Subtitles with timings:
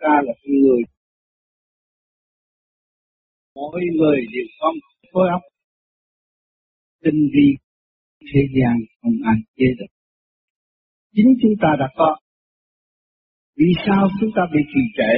[0.00, 0.82] ta là con người.
[3.54, 5.42] Mỗi người đều có một khối óc
[7.04, 7.48] tinh vi,
[8.32, 9.92] thế gian không ai chế được.
[11.14, 12.16] Chính chúng ta đã có.
[13.56, 15.12] Vì sao chúng ta bị trì trệ?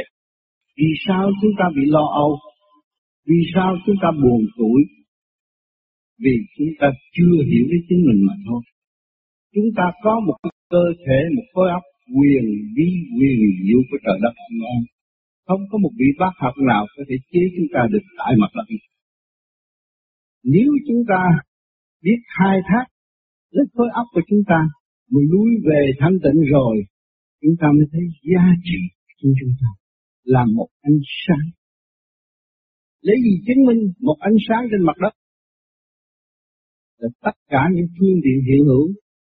[0.76, 2.38] Vì sao chúng ta bị lo âu?
[3.26, 4.80] Vì sao chúng ta buồn tuổi?
[6.24, 8.62] Vì chúng ta chưa hiểu đến chính mình mà thôi.
[9.54, 10.36] Chúng ta có một
[10.70, 11.82] cơ thể, một khối óc
[12.14, 12.44] quyền
[12.76, 14.34] vi quyền diệu của trời đất.
[14.48, 14.84] Không
[15.46, 18.50] không có một vị bác học nào có thể chế chúng ta được tại mặt
[18.56, 18.68] đất.
[20.52, 21.22] Nếu chúng ta
[22.04, 22.84] biết khai thác
[23.50, 24.60] lấy khối óc của chúng ta
[25.10, 26.74] mà lui về thanh tịnh rồi,
[27.42, 28.78] chúng ta mới thấy giá trị
[29.22, 29.68] của chúng ta
[30.24, 31.46] là một ánh sáng.
[33.00, 35.14] Lấy gì chứng minh một ánh sáng trên mặt đất?
[36.98, 38.88] Là tất cả những phương tiện hiện hữu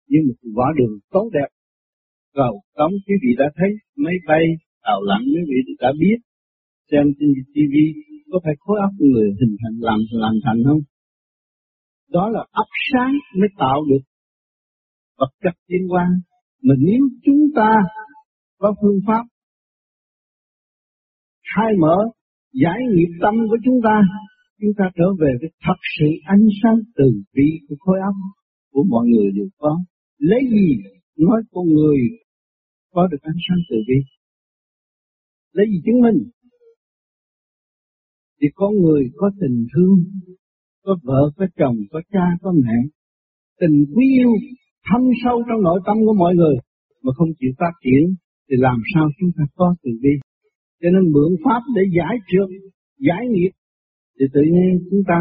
[0.09, 1.49] như một vỏ đường tốt đẹp
[2.41, 2.95] cầu cống.
[3.07, 4.45] Quý vị đã thấy máy bay
[4.87, 6.19] tàu lặn, quý vị đã biết.
[6.91, 7.75] Xem trên TV
[8.31, 10.81] có phải khối óc người hình thành làm làm thành không?
[12.11, 14.03] Đó là óc sáng mới tạo được
[15.19, 16.09] vật chất liên quan.
[16.63, 17.71] Mà nếu chúng ta
[18.59, 19.25] có phương pháp
[21.55, 21.97] khai mở,
[22.53, 23.97] giải nghiệp tâm của chúng ta
[24.61, 28.15] chúng ta trở về với thật sự ánh sáng từ bi của khối óc
[28.73, 29.79] của mọi người đều có.
[30.19, 30.69] Lấy gì?
[31.17, 31.99] Nói con người
[32.97, 33.99] có được ánh sáng từ bi.
[35.57, 36.19] Lấy gì chứng minh?
[38.39, 39.99] Thì có người có tình thương,
[40.85, 42.79] có vợ, có chồng, có cha, có mẹ.
[43.61, 44.33] Tình quý yêu
[44.89, 46.57] thâm sâu trong nội tâm của mọi người
[47.05, 48.05] mà không chịu phát triển
[48.47, 50.15] thì làm sao chúng ta có từ bi?
[50.83, 52.49] Cho nên mượn pháp để giải trượt,
[53.09, 53.53] giải nghiệp
[54.17, 55.19] thì tự nhiên chúng ta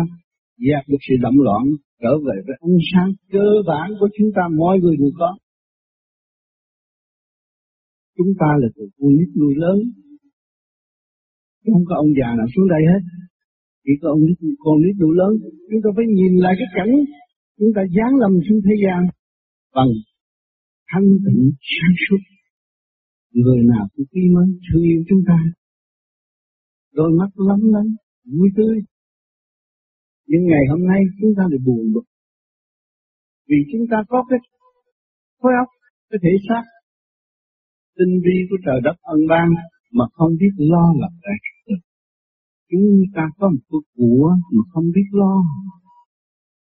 [0.67, 1.63] dẹp được sự động loạn,
[2.01, 5.37] trở về với ánh sáng cơ bản của chúng ta, mọi người đều có
[8.17, 9.77] chúng ta là từ con nít nuôi lớn.
[11.73, 13.01] Không có ông già nào xuống đây hết.
[13.83, 15.31] Chỉ có ông nít con nít nuôi lớn.
[15.69, 16.93] Chúng ta phải nhìn lại cái cảnh
[17.59, 19.01] chúng ta dán lâm xuống thế gian
[19.75, 19.91] bằng
[20.91, 21.41] thanh tịnh,
[21.75, 22.21] sáng suốt.
[23.31, 25.37] Người nào cũng quý mến, thương yêu chúng ta.
[26.93, 27.85] Đôi mắt lắm lắm
[28.37, 28.77] vui tươi.
[30.27, 32.05] Nhưng ngày hôm nay chúng ta lại buồn bực.
[33.47, 34.39] Vì chúng ta có cái
[35.39, 35.69] khối óc,
[36.09, 36.63] cái thể xác
[37.97, 39.47] tinh vi của trời đất ân ban
[39.97, 41.37] mà không biết lo lập lại
[42.71, 45.35] chúng ta có một cái của mà không biết lo.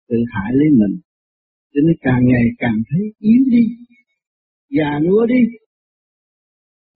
[0.08, 1.00] Tự hại lấy mình.
[1.72, 3.64] Cho nên càng ngày càng thấy yếu đi.
[4.76, 5.42] Già nua đi.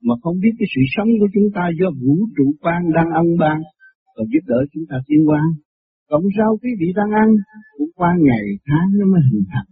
[0.05, 3.27] Mà không biết cái sự sống của chúng ta do vũ trụ quan đang ân
[3.39, 3.57] ban
[4.15, 5.41] và giúp đỡ chúng ta tiến hóa.
[6.09, 7.29] Cộng rau quý vị đang ăn
[7.77, 9.69] cũng qua ngày tháng nó mới hình thành.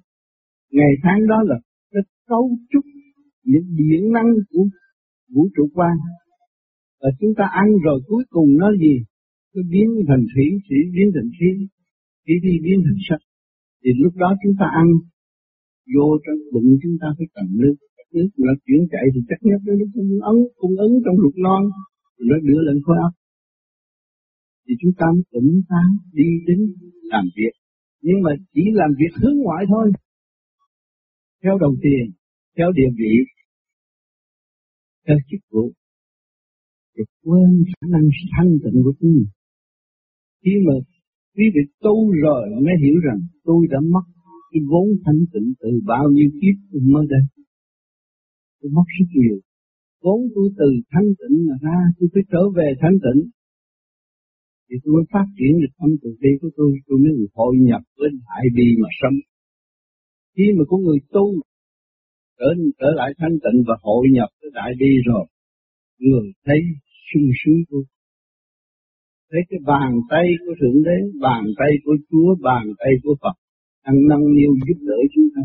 [0.72, 1.56] Ngày tháng đó là
[1.91, 2.83] cái cấu trúc
[3.44, 4.66] những điện năng của
[5.34, 5.96] vũ trụ quan.
[7.02, 8.96] Và chúng ta ăn rồi cuối cùng nó gì?
[9.56, 11.68] Nó biến thành thủy thủy biến thành khí
[12.25, 13.22] khí đi biến thành sắt
[13.84, 14.88] thì lúc đó chúng ta ăn,
[15.96, 17.75] vô trong bụng chúng ta phải cần nước.
[18.13, 21.63] Nước nó chuyển chạy thì chắc nhất nó cung ứng cung ứng trong ruột non
[22.19, 23.13] nó đưa lên khối óc.
[24.68, 26.59] Thì chúng ta mới tỉnh táo đi đến
[27.03, 27.53] làm việc.
[28.01, 29.91] Nhưng mà chỉ làm việc hướng ngoại thôi.
[31.44, 32.06] Theo đồng tiền
[32.57, 33.13] theo địa vị.
[35.07, 35.72] Theo chức vụ.
[36.97, 38.06] Thì quên khả năng
[38.38, 39.25] thanh tịnh của chúng.
[40.44, 40.73] Khi mà
[41.35, 44.06] quý vị tu rồi mới hiểu rằng tôi đã mất
[44.51, 47.22] cái vốn thanh tịnh từ bao nhiêu kiếp tôi mới đây
[48.62, 49.38] tôi mất rất nhiều.
[50.03, 53.22] Vốn tôi từ thanh tịnh mà ra, tôi phải trở về thanh tịnh.
[54.68, 56.72] Thì tôi mới phát triển được tâm từ bi của tôi.
[56.88, 59.18] Tôi mới hội nhập với đại bi mà sống.
[60.35, 61.25] Khi mà có người tu
[62.41, 65.25] trở trở lại thanh tịnh và hội nhập với đại bi rồi.
[66.00, 66.59] Người thấy
[67.07, 67.79] sung sướng vô.
[69.31, 73.35] thấy cái bàn tay của thượng đế, bàn tay của chúa, bàn tay của phật
[73.85, 75.41] đang nâng niu giúp đỡ chúng ta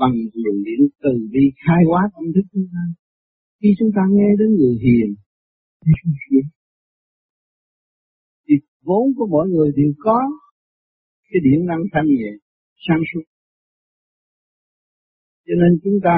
[0.00, 2.82] bằng luồng điển từ bi khai hóa tâm thức chúng ta.
[3.62, 5.08] Khi chúng ta nghe đến người hiền
[5.82, 6.48] thì sung sướng.
[8.46, 10.18] Thì vốn của mỗi người đều có
[11.30, 12.32] cái điện năng thanh nhẹ,
[12.88, 13.24] sáng suốt
[15.50, 16.16] cho nên chúng ta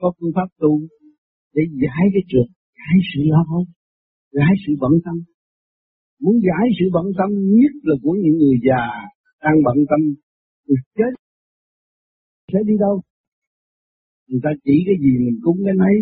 [0.00, 0.72] có phương pháp tu
[1.54, 3.64] để giải cái trượt giải sự lo âu,
[4.32, 5.16] giải sự bận tâm.
[6.22, 8.84] Muốn giải sự bận tâm nhất là của những người già
[9.44, 10.00] đang bận tâm
[10.66, 11.12] tôi chết.
[12.52, 12.96] Sẽ đi đâu?
[14.28, 15.96] Người ta chỉ cái gì mình cúng cái nấy,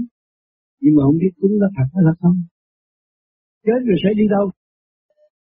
[0.81, 2.39] nhưng mà không biết cúng nó thật hay là không.
[3.67, 4.47] Chết rồi sẽ đi đâu?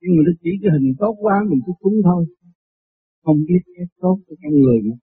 [0.01, 2.21] Nhưng mà nó chỉ cái hình tốt quá, mình cứ cúng thôi.
[3.23, 4.97] Không biết cái tốt của con người nữa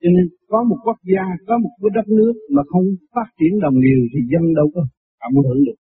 [0.00, 3.52] cho nên có một quốc gia, có một cái đất nước mà không phát triển
[3.64, 4.82] đồng đều thì dân đâu có
[5.20, 5.78] cảm hưởng được.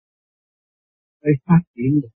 [1.22, 2.14] Phải phát triển được.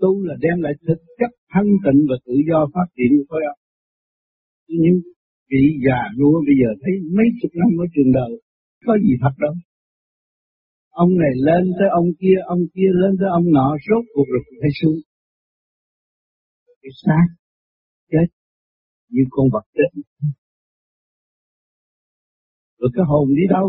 [0.00, 3.42] Tu là đem lại thực chất thanh tịnh và tự do phát triển của khối
[3.52, 3.58] óc.
[4.68, 4.96] Nhưng
[5.50, 8.32] vị già nua bây giờ thấy mấy chục năm ở trường đời,
[8.86, 9.54] có gì thật đâu.
[10.90, 14.42] Ông này lên tới ông kia ông kia lên tới ông nọ, rốt cuộc rồi
[14.60, 14.98] phải xuống.
[16.82, 17.26] Cái xác
[18.10, 18.26] chết
[19.08, 19.90] như con vật chết
[22.82, 23.66] rồi cái hồn đi đâu?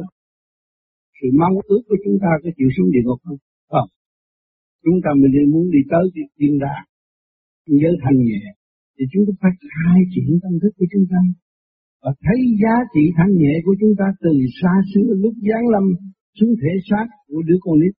[1.17, 3.39] Sự mong ước của chúng ta có chịu xuống địa ngục không?
[3.73, 3.89] Không.
[4.83, 6.85] Chúng ta mình đi muốn đi tới cái thiên đàng
[7.79, 8.43] nhớ thanh nhẹ
[8.95, 11.21] thì chúng ta phải khai triển tâm thức của chúng ta.
[12.03, 15.85] Và thấy giá trị thanh nhẹ của chúng ta từ xa xưa lúc giáng lâm
[16.37, 17.93] xuống thể xác của đứa con nít.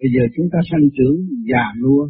[0.00, 1.16] Bây giờ chúng ta sanh trưởng
[1.50, 2.04] già nua,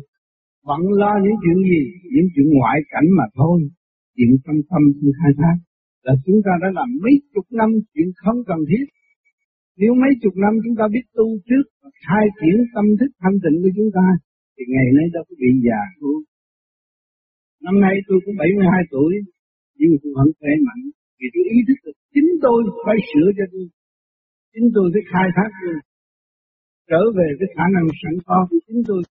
[0.68, 1.82] vẫn lo những chuyện gì,
[2.14, 3.56] những chuyện ngoại cảnh mà thôi.
[4.16, 5.56] Chuyện tâm tâm như khai thác
[6.06, 8.84] là chúng ta đã làm mấy chục năm chuyện không cần thiết.
[9.80, 13.36] Nếu mấy chục năm chúng ta biết tu trước và khai triển tâm thức thanh
[13.42, 14.06] tịnh của chúng ta,
[14.54, 16.18] thì ngày nay đâu có bị già luôn.
[17.66, 19.12] Năm nay tôi cũng 72 tuổi,
[19.78, 20.82] nhưng tôi vẫn khỏe mạnh,
[21.18, 23.66] vì tôi ý thức được chính tôi phải sửa cho tôi.
[24.52, 25.76] Chính tôi phải khai thác tôi.
[26.90, 29.02] Trở về cái khả năng sẵn có của chính tôi.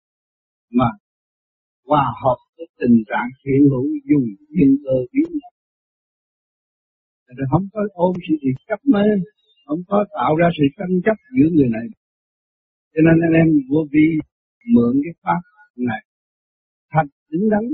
[0.79, 0.91] Mà
[1.89, 4.27] hòa hợp với tình trạng hiện hữu dùng
[4.57, 5.29] nhân cơ biến
[7.37, 9.07] rồi không có ôm sự gì chấp mê,
[9.67, 11.87] không có tạo ra sự tranh chấp giữa người này.
[12.93, 14.07] Cho nên anh em vô vi
[14.75, 15.43] mượn cái pháp
[15.91, 16.03] này.
[16.93, 17.65] Thật đứng đắn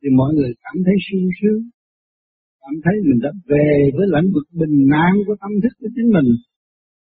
[0.00, 1.62] thì mọi người cảm thấy sung sướng,
[2.62, 6.08] cảm thấy mình đã về với lãnh vực bình an của tâm thức của chính
[6.16, 6.28] mình.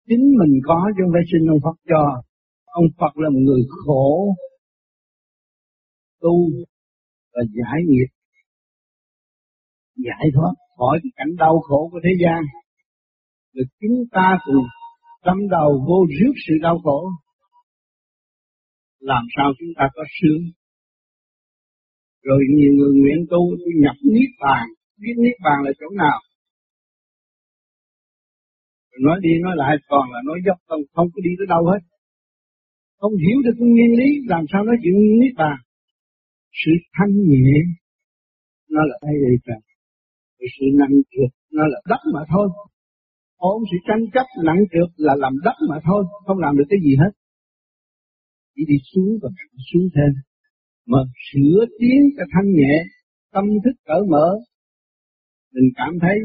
[0.09, 2.03] Chính mình có chứ không phải xin ông Phật cho.
[2.65, 4.35] Ông Phật là một người khổ,
[6.21, 6.37] tu
[7.33, 8.11] và giải nghiệp,
[9.97, 12.41] giải thoát khỏi cái cảnh đau khổ của thế gian.
[13.55, 14.65] Rồi chúng ta cùng
[15.27, 17.01] tâm đầu vô rước sự đau khổ.
[19.01, 20.43] Làm sao chúng ta có sướng?
[22.23, 24.65] Rồi nhiều người nguyện tu, tôi nhập niết bàn.
[25.01, 26.19] Biết niết bàn là chỗ nào?
[29.01, 31.83] Nói đi nói lại còn là nói dốc, không không có đi tới đâu hết.
[33.01, 35.59] Không hiểu được nguyên lý, làm sao nói chuyện niết bàn?
[36.61, 37.59] Sự thanh nhẹ,
[38.71, 39.63] nó là đây đây
[40.43, 42.47] thì sự nặng trượt nó là đất mà thôi.
[43.37, 46.81] Ôm sự tranh chấp nặng trượt là làm đất mà thôi, không làm được cái
[46.87, 47.13] gì hết.
[48.55, 49.29] Chỉ đi xuống và
[49.69, 50.13] xuống thêm.
[50.87, 52.75] Mà sửa tiến cái thanh nhẹ,
[53.33, 54.29] tâm thức cởi mở,
[55.55, 56.17] mình cảm thấy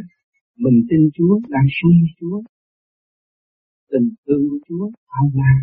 [0.63, 2.41] mình tin Chúa, đang suy Chúa.
[3.91, 5.53] Tình thương của Chúa bao la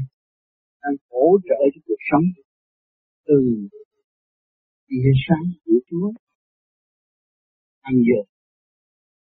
[0.83, 2.27] đang hỗ trợ cho cuộc sống.
[3.27, 3.35] Từ
[4.89, 6.13] tia sáng của Chúa,
[7.81, 8.34] ăn dược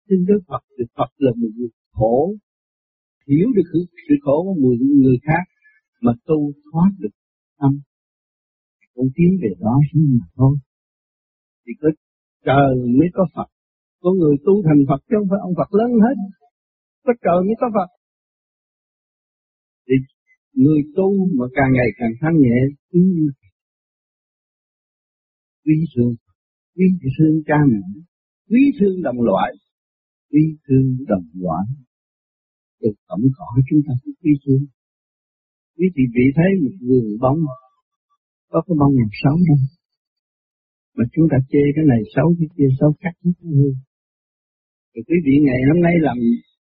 [0.10, 2.36] xin Đức Phật Đức Phật là một người khổ.
[3.28, 3.68] Hiểu được
[4.08, 5.44] sự khổ của người, người khác
[6.02, 7.16] mà tu thoát được
[7.60, 7.72] tâm.
[8.94, 10.58] Cũng tiến về đó nhưng mà thôi.
[11.66, 11.90] Thì có
[12.46, 13.50] trời mới có Phật.
[14.02, 16.16] Có người tu thành Phật chứ không phải ông Phật lớn hết.
[17.06, 17.90] Có trời mới có Phật.
[19.88, 19.96] Thì
[20.64, 22.60] người tu mà càng ngày càng thanh nhẹ
[22.92, 23.02] quý
[25.66, 26.16] quý thương
[26.76, 26.86] quý
[27.18, 27.82] thương cha mẹ
[28.50, 29.52] quý thương đồng loại
[30.34, 31.66] quý thương đồng loại
[32.82, 34.64] từ tổng cỏ chúng ta cũng quý thương
[35.78, 37.40] quý vị vị thấy một vườn bông
[38.52, 39.60] có cái bông nào xấu đâu
[40.98, 43.74] mà chúng ta chê cái này xấu, cái kia xấu cắt hết luôn
[44.96, 46.18] thì quý vị ngày hôm nay làm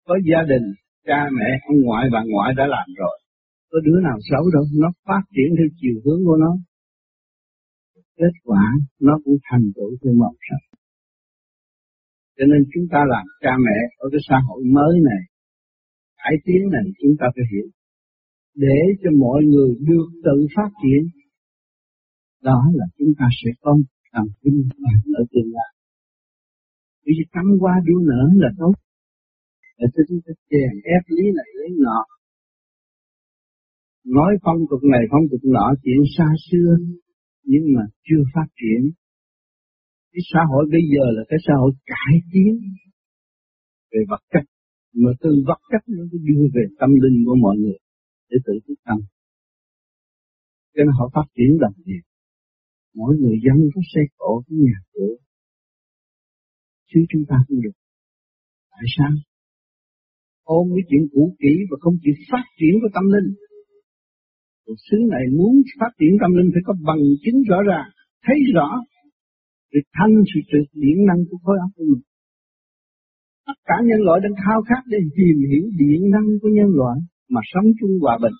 [0.09, 0.67] có gia đình,
[1.07, 3.17] cha mẹ, ông ngoại, bà ngoại đã làm rồi.
[3.71, 6.53] Có đứa nào xấu đâu, nó phát triển theo chiều hướng của nó.
[8.19, 8.65] Kết quả,
[9.01, 10.63] nó cũng thành tựu theo màu sắc
[12.39, 15.23] cho nên chúng ta làm cha mẹ ở cái xã hội mới này,
[16.21, 17.69] cải tiến này chúng ta phải hiểu.
[18.55, 21.03] Để cho mọi người được tự phát triển,
[22.43, 23.73] đó là chúng ta sẽ có
[24.13, 25.71] tầm kinh hoàng ở tương lai
[27.09, 28.75] vì cắm qua đua nở là tốt.
[29.79, 32.01] Để cho chúng ta chèn ép lý này lấy nọ.
[34.17, 36.71] Nói phong tục này, phong tục nọ chuyện xa xưa,
[37.51, 38.81] nhưng mà chưa phát triển
[40.13, 42.53] cái xã hội bây giờ là cái xã hội cải tiến
[43.93, 44.45] về vật chất.
[45.03, 47.79] Mà từ vật chất nó đưa về tâm linh của mọi người
[48.31, 48.99] để tự thức tâm.
[50.75, 51.99] Cho nên họ phát triển đồng gì?
[53.01, 55.13] mỗi người dân có xây cổ cái nhà cửa.
[56.91, 57.77] Chứ chúng ta không được.
[58.71, 59.13] Tại sao?
[60.59, 63.29] Ôm cái chuyện cũ kỹ và không chịu phát triển của tâm linh.
[64.65, 67.89] Cuộc xứ này muốn phát triển tâm linh phải có bằng chứng rõ ràng,
[68.27, 68.69] thấy rõ,
[69.73, 72.05] để thanh sự trực điện năng của khối óc của mình.
[73.47, 76.97] Tất cả nhân loại đang khao khát để tìm hiểu điện năng của nhân loại
[77.35, 78.37] mà sống chung hòa bình.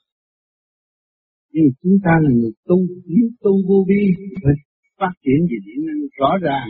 [1.53, 2.77] nhưng chúng ta là người tu,
[3.13, 4.03] nếu tu vô vi,
[4.43, 4.57] phải
[5.01, 6.69] phát triển về điện năng rõ ràng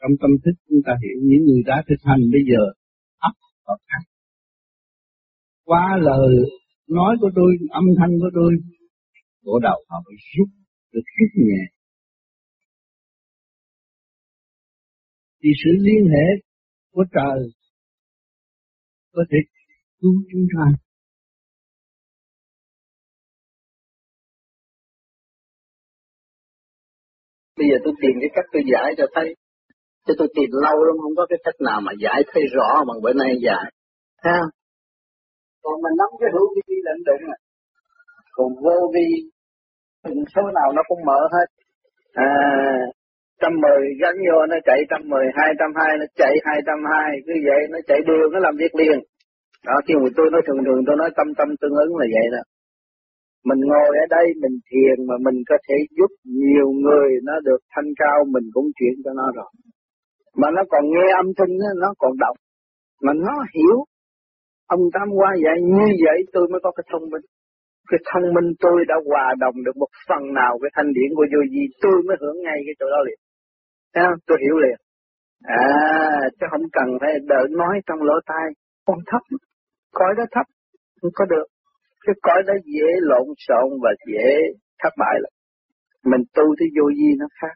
[0.00, 2.62] trong tâm thức chúng ta hiểu những người đã thực hành bây giờ,
[3.28, 3.34] ấp
[3.66, 4.02] và khác
[5.64, 6.34] qua lời
[6.88, 8.52] nói của tôi, âm thanh của tôi,
[9.44, 10.48] bộ đầu họ phải rút
[10.92, 11.62] được rút nhẹ
[15.42, 16.26] thì sự liên hệ
[16.92, 17.38] của trời
[19.12, 19.38] có thể
[20.00, 20.64] cứu chúng ta.
[27.56, 29.34] Bây giờ tôi tìm cái cách tôi giải cho thấy.
[30.06, 33.02] Chứ tôi tìm lâu lắm không có cái cách nào mà giải thấy rõ bằng
[33.02, 33.66] bữa nay giải.
[34.16, 34.38] Ha?
[35.62, 37.38] Còn mình nắm cái hữu vi lệnh đụng à.
[38.32, 39.06] Còn vô vi
[40.34, 41.46] số nào nó cũng mở hết.
[42.12, 42.32] À
[43.42, 46.78] trăm mười gắn vô nó chạy trăm mười, hai trăm hai, nó chạy hai trăm
[46.92, 48.98] hai, cứ vậy nó chạy đều nó làm việc liền.
[49.66, 52.26] Đó, khi mà tôi nói thường thường, tôi nói tâm tâm tương ứng là vậy
[52.34, 52.42] đó.
[53.48, 56.10] Mình ngồi ở đây, mình thiền mà mình có thể giúp
[56.44, 59.50] nhiều người, nó được thanh cao, mình cũng chuyển cho nó rồi.
[60.40, 62.36] Mà nó còn nghe âm thanh nó còn đọc.
[63.04, 63.76] Mà nó hiểu,
[64.66, 67.26] ông tam qua vậy, như vậy tôi mới có cái thông minh.
[67.90, 71.26] Cái thông minh tôi đã hòa đồng được một phần nào cái thanh điển của
[71.32, 73.18] vô gì tôi mới hưởng ngay cái chỗ đó liền.
[73.94, 74.18] Thấy không?
[74.26, 74.78] tôi hiểu liền
[75.42, 78.46] à chứ không cần phải đợi nói trong lỗ tai
[78.86, 79.22] con thấp
[79.92, 80.46] cõi đó thấp
[81.00, 81.46] không có được
[82.06, 84.28] cái cõi đó dễ lộn xộn và dễ
[84.82, 85.32] thất bại lắm.
[86.10, 87.54] Mình tu thì vô vi nó khác.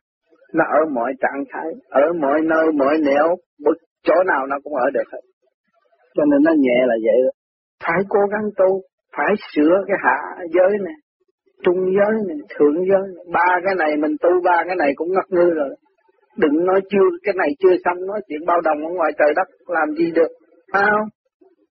[0.54, 3.28] Nó ở mọi trạng thái, ở mọi nơi, mọi nẻo,
[3.64, 5.20] bất chỗ nào nó cũng ở được hết.
[6.14, 7.30] Cho nên nó nhẹ là vậy đó.
[7.84, 8.80] Phải cố gắng tu,
[9.16, 10.18] phải sửa cái hạ
[10.54, 10.94] giới này,
[11.64, 13.24] trung giới này, thượng giới này.
[13.32, 15.70] Ba cái này mình tu ba cái này cũng ngất ngư rồi.
[16.42, 19.48] Đừng nói chưa, cái này chưa xong, nói chuyện bao đồng ở ngoài trời đất
[19.76, 20.30] làm gì được.
[20.72, 21.08] Phải không?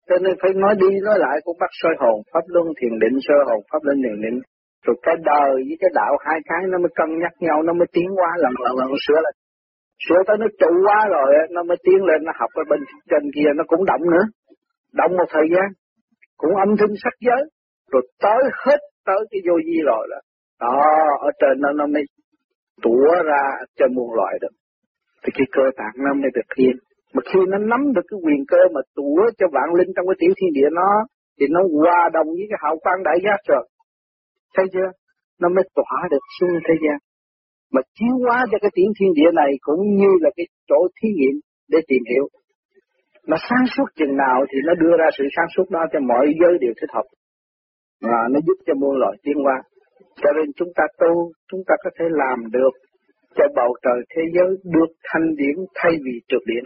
[0.09, 3.15] Cho nên phải nói đi nói lại cũng bắt soi hồn, pháp luân thiền định,
[3.27, 4.37] soi hồn, pháp luân thiền định.
[4.85, 7.87] Rồi cái đời với cái đạo hai cái nó mới cân nhắc nhau, nó mới
[7.93, 9.33] tiến qua lần lần lần sửa lại,
[10.05, 12.79] Sửa tới nó trụ quá rồi, nó mới tiến lên, nó học ở bên
[13.09, 14.25] trên kia, nó cũng động nữa.
[14.93, 15.67] Động một thời gian,
[16.37, 17.43] cũng âm thanh sắc giới.
[17.91, 20.19] Rồi tới hết tới cái vô vi rồi là
[20.59, 20.81] đó,
[21.19, 22.03] ở trên nó nó mới
[22.83, 23.43] tủa ra
[23.77, 24.53] cho muôn loại được.
[25.23, 26.75] Thì cái cơ tạng nó mới được yên.
[27.13, 30.17] Mà khi nó nắm được cái quyền cơ mà tủa cho vạn linh trong cái
[30.19, 30.91] tiểu thiên địa nó,
[31.39, 33.63] thì nó hòa đồng với cái hào quang đại giác rồi.
[34.55, 34.89] Thấy chưa?
[35.41, 36.97] Nó mới tỏa được xuống thế gian.
[37.73, 41.09] Mà chiếu hóa cho cái tiểu thiên địa này cũng như là cái chỗ thí
[41.17, 41.35] nghiệm
[41.71, 42.25] để tìm hiểu.
[43.27, 46.25] Mà sáng suốt chừng nào thì nó đưa ra sự sáng suốt đó cho mọi
[46.39, 47.07] giới đều thích hợp.
[48.01, 49.57] Và nó giúp cho muôn loại tiến hóa.
[50.21, 52.73] Cho nên chúng ta tu, chúng ta có thể làm được
[53.35, 56.63] cho bầu trời thế giới được thanh điển thay vì trượt điển.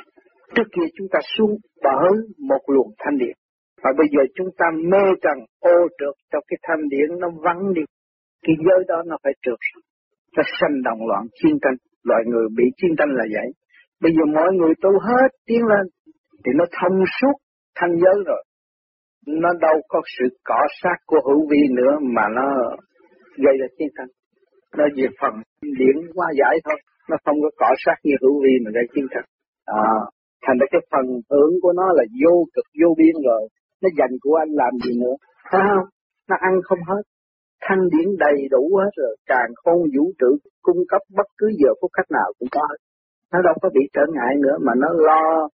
[0.56, 2.12] Trước kia chúng ta xuống bởi
[2.50, 3.36] một luồng thanh điển
[3.84, 7.74] Và bây giờ chúng ta mê rằng ô trượt cho cái thanh điển nó vắng
[7.74, 7.82] đi.
[8.46, 9.60] Cái giới đó nó phải trượt.
[10.38, 11.78] Nó sanh động loạn chiến tranh.
[12.04, 13.50] Loại người bị chiến tranh là vậy.
[14.02, 15.86] Bây giờ mọi người tu hết tiến lên.
[16.46, 17.36] Thì nó thông suốt
[17.76, 18.44] thanh giới rồi.
[19.28, 22.48] Nó đâu có sự cỏ sát của hữu vi nữa mà nó
[23.46, 24.12] gây ra chiến tranh.
[24.78, 25.34] Nó về phần
[25.80, 26.78] điển qua giải thôi.
[27.10, 29.28] Nó không có cọ sát như hữu vi mà gây chiến tranh.
[29.66, 29.84] À,
[30.46, 33.42] Thành ra cái phần hưởng của nó là vô cực vô biên rồi.
[33.82, 35.16] Nó dành của anh làm gì nữa.
[35.52, 35.88] phải không?
[36.30, 37.04] Nó ăn không hết.
[37.66, 39.16] Thanh điển đầy đủ hết rồi.
[39.26, 40.32] Càng khôn vũ trụ
[40.62, 42.80] cung cấp bất cứ giờ phút khách nào cũng có hết.
[43.32, 45.48] Nó đâu có bị trở ngại nữa mà nó lo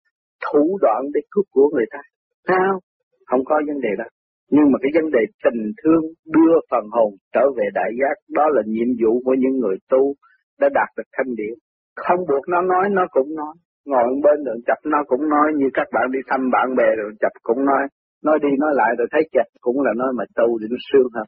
[0.46, 2.00] thủ đoạn để cướp của người ta.
[2.46, 2.80] Thấy không?
[3.26, 4.04] Không có vấn đề đó.
[4.50, 8.44] Nhưng mà cái vấn đề tình thương đưa phần hồn trở về đại giác, đó
[8.54, 10.14] là nhiệm vụ của những người tu
[10.60, 11.54] đã đạt được thanh điển.
[11.96, 13.54] Không buộc nó nói, nó cũng nói.
[13.86, 15.52] Ngồi bên đường chập, nó cũng nói.
[15.56, 17.84] Như các bạn đi thăm bạn bè rồi chập cũng nói.
[18.24, 21.08] Nói đi nói lại rồi thấy chập cũng là nói mà tu thì nó sương
[21.14, 21.26] hơn.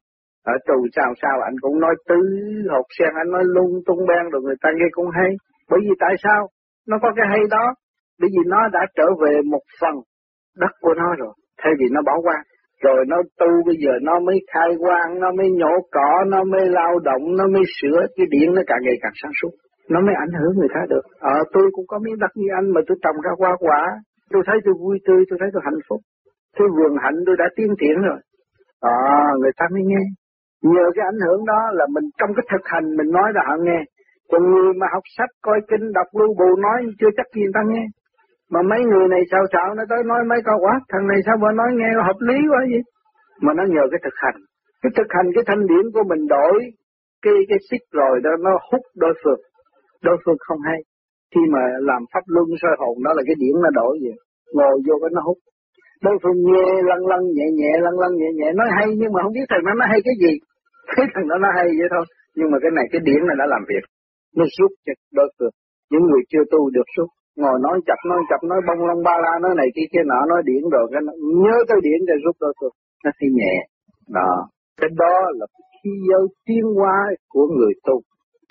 [0.53, 2.21] Ở tu sao sao anh cũng nói tứ
[2.71, 5.31] hột sen, anh nói lung tung ben rồi người ta nghe cũng hay.
[5.71, 6.49] Bởi vì tại sao?
[6.89, 7.75] Nó có cái hay đó.
[8.21, 9.95] Bởi vì nó đã trở về một phần
[10.57, 11.35] đất của nó rồi.
[11.61, 12.37] Thay vì nó bỏ qua
[12.85, 16.67] rồi nó tu bây giờ nó mới khai quang nó mới nhổ cỏ nó mới
[16.67, 19.51] lao động nó mới sửa cái điện nó càng ngày càng sáng suốt
[19.93, 21.05] nó mới ảnh hưởng người khác được.
[21.33, 23.83] Ờ, tôi cũng có miếng đất như anh mà tôi trồng ra hoa quả,
[24.33, 26.01] tôi thấy tôi vui tươi, tôi thấy tôi hạnh phúc.
[26.59, 28.21] Tôi vườn hạnh tôi đã tiến triển rồi.
[28.81, 28.97] Ờ,
[29.41, 30.05] người ta mới nghe.
[30.63, 33.57] Nhờ cái ảnh hưởng đó là mình trong cái thực hành mình nói là họ
[33.67, 33.81] nghe.
[34.31, 37.57] Còn người mà học sách, coi kinh, đọc lưu bù nói chưa chắc gì người
[37.59, 37.85] ta nghe.
[38.53, 41.37] Mà mấy người này sao sao nó tới nói mấy câu quá, thằng này sao
[41.43, 42.83] mà nói nghe hợp lý quá vậy?
[43.45, 44.39] Mà nó nhờ cái thực hành.
[44.83, 46.57] Cái thực hành cái thanh điển của mình đổi
[47.25, 49.41] cái cái xích rồi đó nó hút đối phương.
[50.07, 50.79] Đối phương không hay.
[51.33, 54.13] Khi mà làm pháp luân soi hồn đó là cái điển nó đổi gì
[54.57, 55.39] ngồi vô cái nó hút.
[56.07, 58.49] Đối phương nghe lăn lăn nhẹ nhẹ lăn lăn nhẹ nhẹ.
[58.61, 60.33] Nói hay nhưng mà không biết thằng nó nói hay cái gì.
[60.93, 62.05] Thấy thằng đó nó hay vậy thôi.
[62.37, 63.85] Nhưng mà cái này cái điển này đã làm việc.
[64.39, 65.55] Nó giúp cho đối phương.
[65.91, 67.09] Những người chưa tu được giúp
[67.43, 70.21] ngồi nói chập nói chập, nói bông lông ba la, nói này kia kia nọ,
[70.29, 71.03] nói điển rồi, cái
[71.43, 72.71] nhớ tới điển rồi rút ra tôi
[73.05, 73.55] nó thấy nhẹ.
[74.09, 74.33] Đó.
[74.81, 76.97] Cái đó là khi giới tiến hóa
[77.29, 78.01] của người tu.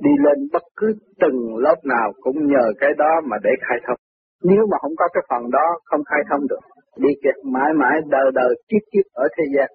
[0.01, 0.87] Đi lên bất cứ
[1.21, 3.99] từng lớp nào cũng nhờ cái đó mà để khai thông.
[4.43, 6.63] Nếu mà không có cái phần đó, không khai thông được.
[6.97, 9.69] Đi kẹt mãi mãi đời đời kiếp kiếp ở thế gian.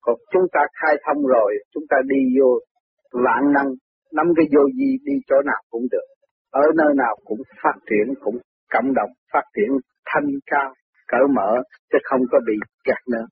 [0.00, 2.50] Còn chúng ta khai thông rồi, chúng ta đi vô
[3.24, 3.68] vạn năng,
[4.12, 6.06] nắm cái vô gì đi chỗ nào cũng được.
[6.50, 8.36] Ở nơi nào cũng phát triển, cũng
[8.74, 9.70] cộng đồng phát triển
[10.08, 10.68] thanh cao,
[11.08, 11.50] cởi mở,
[11.90, 13.26] chứ không có bị kẹt nữa.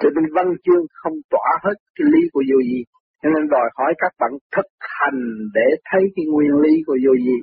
[0.00, 2.82] Cho nên văn chương không tỏa hết cái lý của vô gì
[3.22, 5.20] cho nên đòi hỏi các bạn thực hành
[5.54, 7.36] để thấy cái nguyên lý của vô gì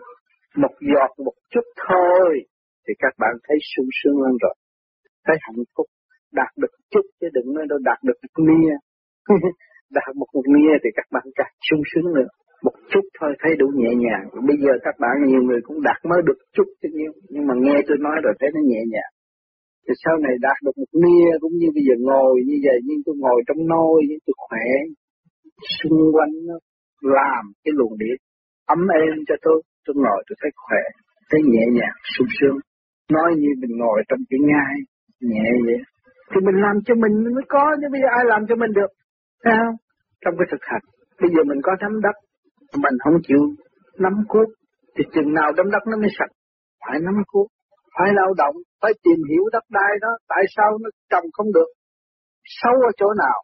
[0.64, 2.30] một giọt một chút thôi,
[2.88, 4.56] thì các bạn thấy sung sướng lên rồi.
[5.26, 5.88] Thấy hạnh phúc.
[6.34, 8.76] Đạt được chút chứ đừng nói đâu đạt được một nia.
[9.98, 12.30] Đạt một một nia thì các bạn càng sung sướng nữa
[12.66, 14.24] một chút thôi, thấy đủ nhẹ nhàng.
[14.50, 17.54] Bây giờ các bạn, nhiều người cũng đạt mới được chút chứ nhiêu nhưng mà
[17.64, 19.14] nghe tôi nói rồi, thấy nó nhẹ nhàng.
[19.86, 23.00] Thì sau này đạt được một nia cũng như bây giờ ngồi như vậy, nhưng
[23.06, 24.68] tôi ngồi trong nôi, nhưng tôi khỏe.
[25.78, 26.56] Xung quanh nó
[27.18, 28.18] làm cái luồng điện
[28.76, 29.62] ấm êm cho tôi.
[29.86, 30.84] Tôi ngồi, tôi thấy khỏe,
[31.30, 32.58] thấy nhẹ nhàng, sung sướng.
[33.16, 34.76] Nói như mình ngồi trong cái ngai,
[35.32, 35.82] nhẹ vậy.
[36.30, 38.92] Thì mình làm cho mình mới có chứ, bây giờ ai làm cho mình được?
[39.44, 39.76] Thấy không?
[40.22, 40.86] Trong cái thực hành.
[41.22, 42.16] Bây giờ mình có nắm đất
[42.84, 43.44] mình không chịu
[44.04, 44.48] nắm cuốc
[44.98, 46.34] thì chừng nào đấm đất nó mới sạch.
[46.86, 47.48] Phải nắm cuốc
[47.96, 51.70] phải lao động, phải tìm hiểu đất đai đó, tại sao nó trồng không được,
[52.60, 53.38] xấu ở chỗ nào,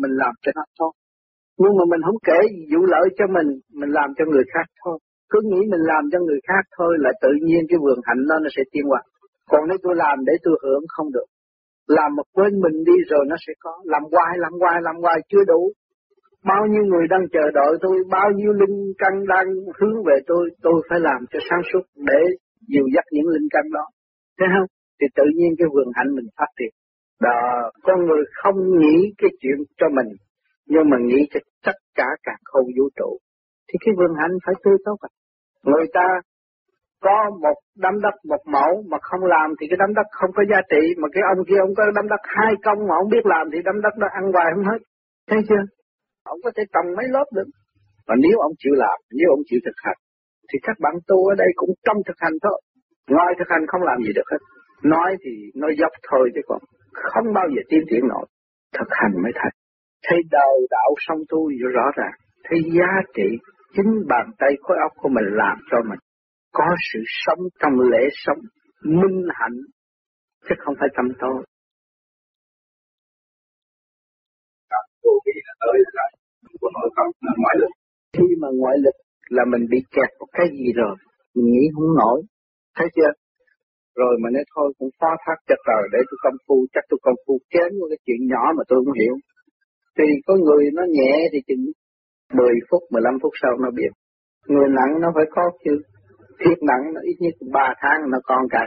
[0.00, 0.92] mình làm cho nó tốt.
[1.60, 2.40] Nhưng mà mình không kể
[2.72, 3.48] vụ lợi cho mình
[3.80, 4.98] mình làm cho người khác thôi.
[5.30, 8.36] Cứ nghĩ mình làm cho người khác thôi là tự nhiên cái vườn hạnh đó
[8.42, 9.04] nó sẽ tiên hoạt
[9.50, 11.28] còn nếu tôi làm để tôi hưởng không được,
[11.86, 13.74] làm một quên mình đi rồi nó sẽ có.
[13.84, 15.62] Làm hoài làm hoài làm hoài chưa đủ
[16.50, 19.46] bao nhiêu người đang chờ đợi tôi, bao nhiêu linh căn đang
[19.78, 22.20] hướng về tôi tôi phải làm cho sáng suốt để
[22.68, 23.84] dìu dắt những linh căn đó.
[24.38, 24.68] Thấy không?
[25.00, 26.72] Thì tự nhiên cái vườn hạnh mình phát triển.
[27.20, 27.38] Đó,
[27.82, 30.08] con người không nghĩ cái chuyện cho mình,
[30.66, 33.10] nhưng mà nghĩ cho tất cả cả không vũ trụ.
[33.68, 35.10] Thì cái vườn hạnh phải tươi tốt à.
[35.64, 36.06] người ta
[37.04, 40.42] có một đám đất một mẫu mà không làm thì cái đám đất không có
[40.50, 43.24] giá trị, mà cái ông kia ông có đám đất hai công mà ông biết
[43.32, 44.80] làm thì đám đất đó ăn hoài không hết.
[45.30, 45.62] Thấy chưa?
[46.32, 47.48] Ông có thể trồng mấy lớp được.
[48.06, 49.98] Và nếu ông chịu làm, nếu ông chịu thực hành,
[50.48, 52.58] thì các bạn tu ở đây cũng trong thực hành thôi.
[53.14, 54.42] Ngoài thực hành không làm gì được hết.
[54.82, 56.60] Nói thì nói dốc thôi chứ còn
[56.92, 58.26] không bao giờ tiến triển nổi.
[58.78, 59.54] Thực hành mới thành.
[60.06, 61.40] Thấy đầu đạo song tu
[61.76, 62.16] rõ ràng.
[62.44, 63.28] Thấy giá trị
[63.74, 65.98] chính bàn tay khối óc của mình làm cho mình
[66.52, 68.38] có sự sống trong lễ sống
[68.84, 69.58] minh hạnh,
[70.48, 71.44] chứ không phải tâm tôi
[75.12, 76.06] vô vi là tới là
[76.44, 77.72] không có nội tâm là ngoại lực
[78.16, 78.96] khi mà ngoại lực
[79.36, 80.94] là mình bị kẹt một cái gì rồi
[81.34, 82.18] mình nghĩ không nổi.
[82.76, 83.12] Thấy chưa?
[84.00, 86.98] Rồi mà nói thôi cũng phá thác cho trời để tôi công phu chắc tôi
[87.02, 89.14] công phu kém một cái chuyện nhỏ mà tôi không hiểu.
[89.96, 91.64] Thì có người nó nhẹ thì chừng
[92.32, 93.92] 10 phút 15 phút sau nó biết.
[94.52, 95.74] Người nặng nó phải có chứ.
[96.40, 98.64] Thiệt nặng nó ít nhất 3 tháng nó còn cả.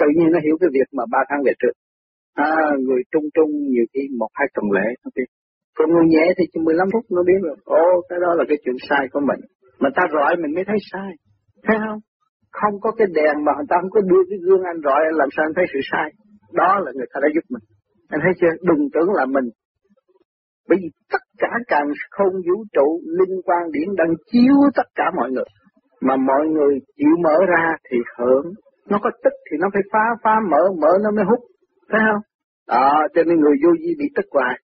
[0.00, 1.74] Tự nhiên nó hiểu cái việc mà 3 tháng về trước.
[2.34, 2.52] À,
[2.86, 5.28] người trung trung nhiều khi một hai tuần lễ nó biết
[5.76, 7.56] còn người nhẹ thì chỉ 15 phút nó biết rồi.
[7.64, 9.40] Ô cái đó là cái chuyện sai của mình.
[9.80, 11.12] Mà ta rọi mình mới thấy sai.
[11.66, 12.00] Thấy không?
[12.58, 15.28] Không có cái đèn mà người ta không có đưa cái gương anh rọi làm
[15.34, 16.08] sao anh thấy sự sai?
[16.52, 17.64] Đó là người ta đã giúp mình.
[18.08, 18.52] Anh thấy chưa?
[18.68, 19.46] Đừng tưởng là mình.
[20.68, 25.04] Bởi vì tất cả càng không vũ trụ linh quan điển đang chiếu tất cả
[25.16, 25.48] mọi người.
[26.00, 28.46] Mà mọi người chịu mở ra thì hưởng.
[28.90, 31.40] Nó có tức thì nó phải phá phá mở mở nó mới hút.
[31.90, 32.22] Thấy không?
[32.66, 34.54] À, cho nên người vô vi bị tức hoài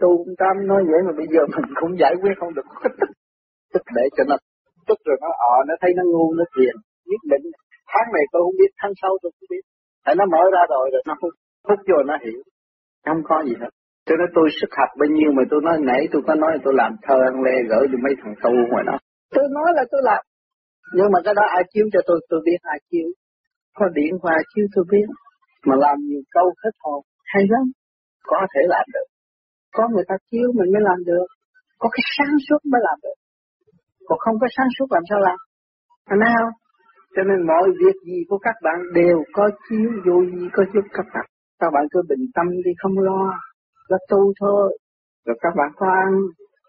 [0.00, 2.66] tu tam nói vậy mà bây giờ mình cũng giải quyết không được.
[3.72, 4.36] Tức để cho nó
[4.88, 6.74] tức rồi nó ọ nó thấy nó ngu, nó thiền,
[7.10, 7.44] nhất định.
[7.92, 9.64] Tháng này tôi không biết, tháng sau tôi không biết.
[10.04, 11.34] Tại nó mở ra rồi rồi nó hút
[11.68, 12.40] hút vô nó hiểu.
[13.06, 13.72] Không có gì hết.
[14.06, 16.74] Cho nên tôi sức học bao nhiêu mà tôi nói nãy tôi có nói tôi
[16.76, 18.96] làm thơ ăn lê gửi cho mấy thằng tu ngoài đó.
[19.34, 20.22] Tôi nói là tôi làm.
[20.96, 23.08] Nhưng mà cái đó ai chiếu cho tôi tôi biết ai chiếu.
[23.78, 25.06] Có điện qua chiếu tôi biết.
[25.66, 27.00] Mà làm nhiều câu hết hồn,
[27.32, 27.64] hay lắm.
[28.30, 29.08] Có thể làm được
[29.76, 31.26] có người ta chiếu mình mới làm được.
[31.80, 33.18] Có cái sáng suốt mới làm được.
[34.08, 35.38] Còn không có sáng suốt làm sao làm?
[36.04, 36.46] Anh nào?
[37.14, 40.84] cho nên mọi việc gì của các bạn đều có chiếu vô gì, có giúp
[40.92, 41.26] các bạn.
[41.60, 43.22] Các bạn cứ bình tâm đi, không lo.
[43.88, 44.78] Là tu thôi.
[45.26, 46.12] Rồi các bạn có ăn,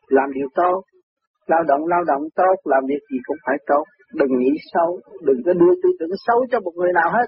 [0.08, 0.82] làm điều tốt.
[1.48, 3.84] Lao động lao động tốt, làm việc gì cũng phải tốt.
[4.20, 5.00] Đừng nghĩ xấu.
[5.28, 7.28] Đừng có đưa tư tưởng xấu cho một người nào hết.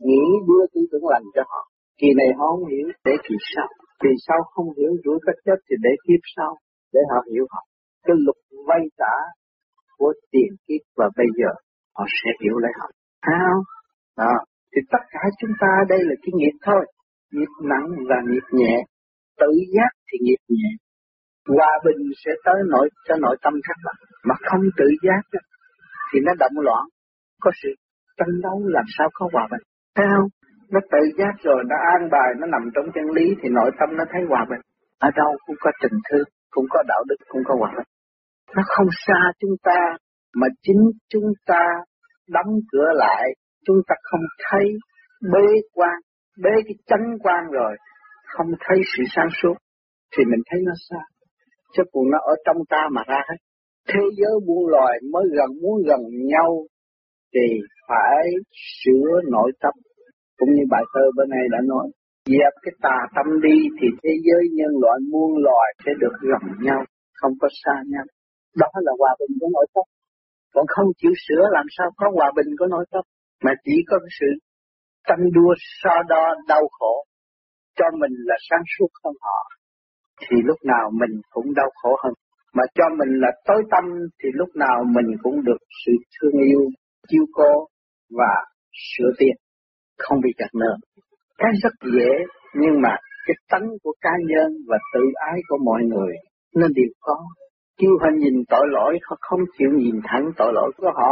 [0.00, 1.60] Nghĩ, đưa tư tưởng lành cho họ.
[1.98, 3.68] Kỳ này họ không hiểu, để kỳ sau
[4.02, 6.52] vì sao không hiểu rủi có chết thì để kiếp sau,
[6.92, 7.62] để họ hiểu họ.
[8.04, 9.16] Cái luật vay trả
[9.98, 11.50] của tiền kiếp và bây giờ,
[11.96, 12.88] họ sẽ hiểu lấy họ.
[13.24, 13.64] Thấy không?
[14.16, 14.34] Đó.
[14.72, 16.82] Thì tất cả chúng ta đây là cái nghiệp thôi.
[17.32, 18.74] Nghiệp nặng và nghiệp nhẹ.
[19.40, 20.68] Tự giác thì nghiệp nhẹ.
[21.56, 25.40] Hòa bình sẽ tới nội, cho nội tâm khác bạn mà không tự giác
[26.12, 26.84] thì nó động loạn.
[27.40, 27.68] Có sự
[28.16, 29.64] tranh đấu làm sao có hòa bình.
[29.96, 30.28] Thấy không?
[30.74, 33.88] Nó tự giác rồi, nó an bài, nó nằm trong chân lý thì nội tâm
[33.98, 34.62] nó thấy hòa bình.
[34.98, 37.88] Ở đâu cũng có tình thương, cũng có đạo đức, cũng có hòa bình.
[38.56, 39.80] Nó không xa chúng ta,
[40.40, 40.82] mà chính
[41.12, 41.62] chúng ta
[42.28, 43.24] đóng cửa lại,
[43.66, 44.64] chúng ta không thấy
[45.32, 45.96] bế quan,
[46.42, 47.76] bế cái chánh quan rồi,
[48.26, 49.54] không thấy sự sáng suốt,
[50.16, 51.00] thì mình thấy nó xa.
[51.76, 53.36] Chứ còn nó ở trong ta mà ra hết.
[53.88, 56.00] Thế giới buôn loài mới gần, muốn gần
[56.32, 56.66] nhau
[57.34, 57.46] thì
[57.88, 58.24] phải
[58.80, 59.74] sửa nội tâm
[60.38, 61.86] cũng như bài thơ bên này đã nói,
[62.32, 66.44] dẹp cái tà tâm đi thì thế giới nhân loại muôn loài sẽ được gần
[66.66, 66.80] nhau,
[67.20, 68.06] không có xa nhau.
[68.60, 69.86] Đó là hòa bình của nội tâm.
[70.54, 73.04] Còn không chịu sửa làm sao có hòa bình của nội tâm,
[73.44, 74.30] mà chỉ có cái sự
[75.08, 76.94] tranh đua so đo đau khổ.
[77.78, 79.40] Cho mình là sáng suốt hơn họ,
[80.20, 82.14] thì lúc nào mình cũng đau khổ hơn.
[82.56, 83.84] Mà cho mình là tối tâm,
[84.22, 86.60] thì lúc nào mình cũng được sự thương yêu,
[87.08, 87.66] chiêu cố
[88.18, 88.32] và
[88.72, 89.36] sửa tiền
[89.98, 90.76] không bị chặt nợ
[91.38, 92.10] cái rất dễ,
[92.60, 92.92] nhưng mà
[93.26, 96.14] cái tánh của cá nhân và tự ái của mọi người
[96.54, 97.18] nên đều có.
[97.80, 101.10] Chưa họ nhìn tội lỗi, họ không chịu nhìn thẳng tội lỗi của họ.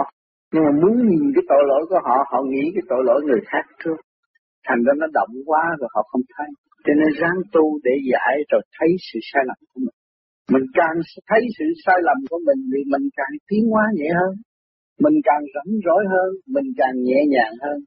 [0.53, 3.41] Nhưng mà muốn nhìn cái tội lỗi của họ họ nghĩ cái tội lỗi người
[3.51, 3.99] khác trước.
[4.67, 6.49] Thành ra nó động quá rồi họ không thấy.
[6.85, 9.97] Cho nên ráng tu để giải rồi thấy sự sai lầm của mình.
[10.53, 10.97] Mình càng
[11.29, 14.35] thấy sự sai lầm của mình thì mình càng tiến hóa nhẹ hơn.
[15.05, 17.79] Mình càng rảnh rỗi hơn, mình càng nhẹ nhàng hơn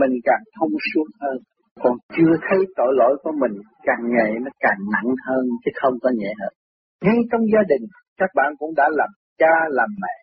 [0.00, 1.36] mình càng thông suốt hơn.
[1.82, 3.54] Còn chưa thấy tội lỗi của mình,
[3.88, 6.52] càng ngày nó càng nặng hơn, chứ không có nhẹ hơn.
[7.04, 7.84] Ngay trong gia đình,
[8.20, 10.14] các bạn cũng đã làm cha, làm mẹ.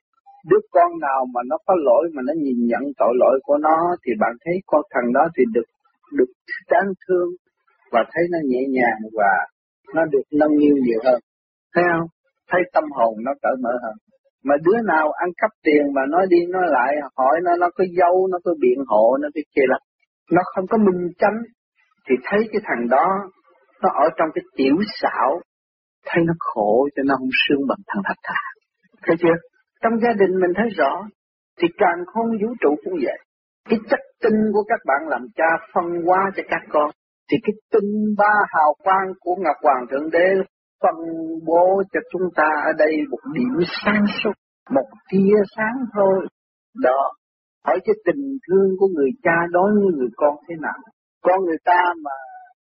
[0.50, 3.78] Đứa con nào mà nó có lỗi, mà nó nhìn nhận tội lỗi của nó,
[4.06, 5.68] thì bạn thấy con thằng đó thì được
[6.18, 6.32] được
[6.72, 7.30] đáng thương,
[7.92, 9.34] và thấy nó nhẹ nhàng, và
[9.96, 11.20] nó được nâng niu nhiều hơn.
[11.76, 12.08] Thấy không?
[12.52, 13.96] Thấy tâm hồn nó cởi mở hơn
[14.44, 17.84] mà đứa nào ăn cắp tiền mà nói đi, nói lại, hỏi nó nó có
[17.98, 19.80] dâu nó có biện hộ, nó cái kia là
[20.32, 21.38] nó không có minh chánh,
[22.10, 23.08] thì thấy cái thằng đó,
[23.82, 25.42] nó ở trong cái tiểu xảo,
[26.06, 28.42] thấy nó khổ cho nó không sương bằng thằng thật thà.
[29.06, 29.36] Thấy chưa?
[29.84, 31.08] Trong gia đình mình thấy rõ,
[31.62, 33.18] thì càng không vũ trụ cũng vậy.
[33.70, 36.92] Cái chất tinh của các bạn làm cha phân hóa cho các con,
[37.32, 40.28] thì cái tinh ba hào quang của Ngọc Hoàng Thượng Đế
[40.82, 40.96] phân
[41.48, 44.36] bố cho chúng ta ở đây một điểm sáng suốt,
[44.76, 46.28] một tia sáng thôi.
[46.84, 47.00] Đó,
[47.66, 50.80] hỏi cái tình thương của người cha đối với người con thế nào.
[51.22, 52.16] Con người ta mà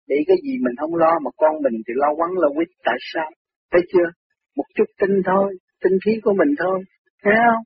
[0.08, 2.98] để cái gì mình không lo mà con mình thì lo quắn lo quýt tại
[3.14, 3.30] sao?
[3.72, 4.08] Thấy chưa?
[4.58, 6.80] Một chút tinh thôi, tinh khí của mình thôi,
[7.24, 7.64] thấy không?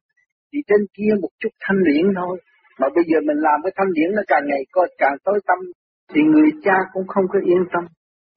[0.54, 2.36] Thì trên kia một chút thanh điển thôi.
[2.80, 4.64] Mà bây giờ mình làm cái thanh điển nó càng ngày
[4.98, 5.60] càng tối tâm
[6.12, 7.84] thì người cha cũng không có yên tâm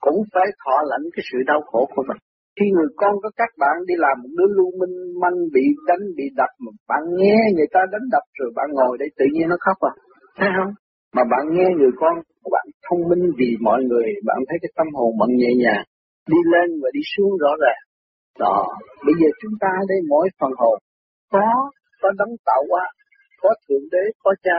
[0.07, 2.21] cũng phải thọ lãnh cái sự đau khổ của mình.
[2.57, 6.05] Khi người con có các bạn đi làm một đứa lưu minh manh bị đánh,
[6.19, 9.47] bị đập, mà bạn nghe người ta đánh đập rồi bạn ngồi đây tự nhiên
[9.49, 9.93] nó khóc à.
[10.39, 10.73] Thấy không?
[11.17, 14.71] Mà bạn nghe người con của bạn thông minh vì mọi người, bạn thấy cái
[14.79, 15.85] tâm hồn bạn nhẹ nhàng,
[16.33, 17.83] đi lên và đi xuống rõ ràng.
[18.43, 18.59] Đó,
[19.07, 20.79] bây giờ chúng ta đây mỗi phần hồn
[21.33, 21.49] có,
[22.03, 22.85] có đấng tạo hóa,
[23.43, 24.59] có thượng đế, có cha,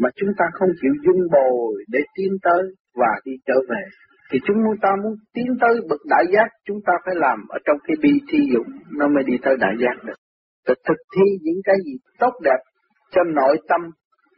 [0.00, 2.62] mà chúng ta không chịu dung bồi để tiến tới
[3.00, 3.82] và đi trở về
[4.32, 7.78] thì chúng ta muốn tiến tới bậc đại giác, chúng ta phải làm ở trong
[7.86, 10.18] cái bi thi dụng, nó mới đi tới đại giác được.
[10.66, 12.60] Để thực thi những cái gì tốt đẹp
[13.10, 13.80] cho nội tâm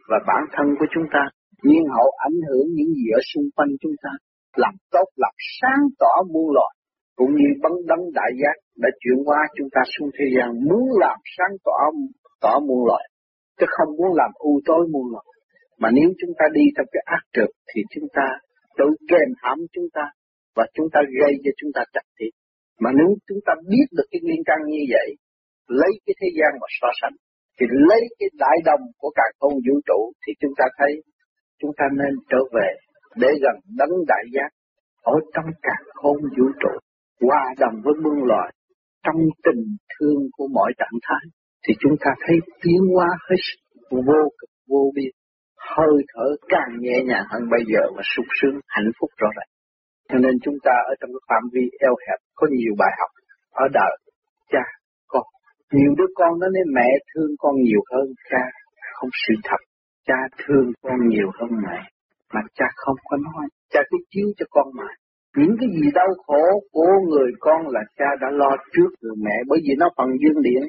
[0.09, 1.23] và bản thân của chúng ta
[1.63, 4.11] nhiên hậu ảnh hưởng những gì ở xung quanh chúng ta.
[4.57, 6.73] Làm tốt, làm sáng tỏ muôn loài,
[7.17, 10.85] cũng như bấn đấng đại giác đã chuyển qua chúng ta xuống thế gian, muốn
[11.01, 11.79] làm sáng tỏ
[12.41, 13.05] tỏ muôn loài,
[13.59, 15.27] chứ không muốn làm u tối muôn loài.
[15.79, 18.27] Mà nếu chúng ta đi theo cái ác trực thì chúng ta
[18.79, 20.05] tự kèm hãm chúng ta
[20.57, 22.33] và chúng ta gây cho chúng ta chặt thịt.
[22.83, 25.09] Mà nếu chúng ta biết được cái nguyên căn như vậy,
[25.69, 27.17] lấy cái thế gian mà so sánh,
[27.57, 30.93] thì lấy cái đại đồng của cả không vũ trụ thì chúng ta thấy
[31.61, 32.71] chúng ta nên trở về
[33.23, 34.51] để gần đấng đại giác
[35.03, 36.75] ở trong cả không vũ trụ,
[37.21, 38.51] hòa đồng với muôn loài,
[39.05, 41.25] trong tình thương của mọi trạng thái,
[41.69, 43.43] thì chúng ta thấy tiến hóa hết
[43.91, 45.13] vô cực vô biên
[45.73, 49.51] hơi thở càng nhẹ nhàng hơn bây giờ và sung sướng hạnh phúc rõ ràng.
[50.09, 53.11] Cho nên chúng ta ở trong cái phạm vi eo hẹp có nhiều bài học
[53.53, 53.95] ở đời
[54.53, 54.65] cha
[55.07, 55.27] con.
[55.73, 58.45] Nhiều đứa con nó nên mẹ thương con nhiều hơn cha,
[58.97, 59.61] không sự thật.
[60.07, 61.79] Cha thương con nhiều hơn mẹ,
[62.35, 63.47] mà cha không có nói.
[63.73, 64.89] Cha cứ chiếu cho con mà.
[65.37, 69.37] những cái gì đau khổ của người con là cha đã lo trước người mẹ
[69.49, 70.63] bởi vì nó phần dương điện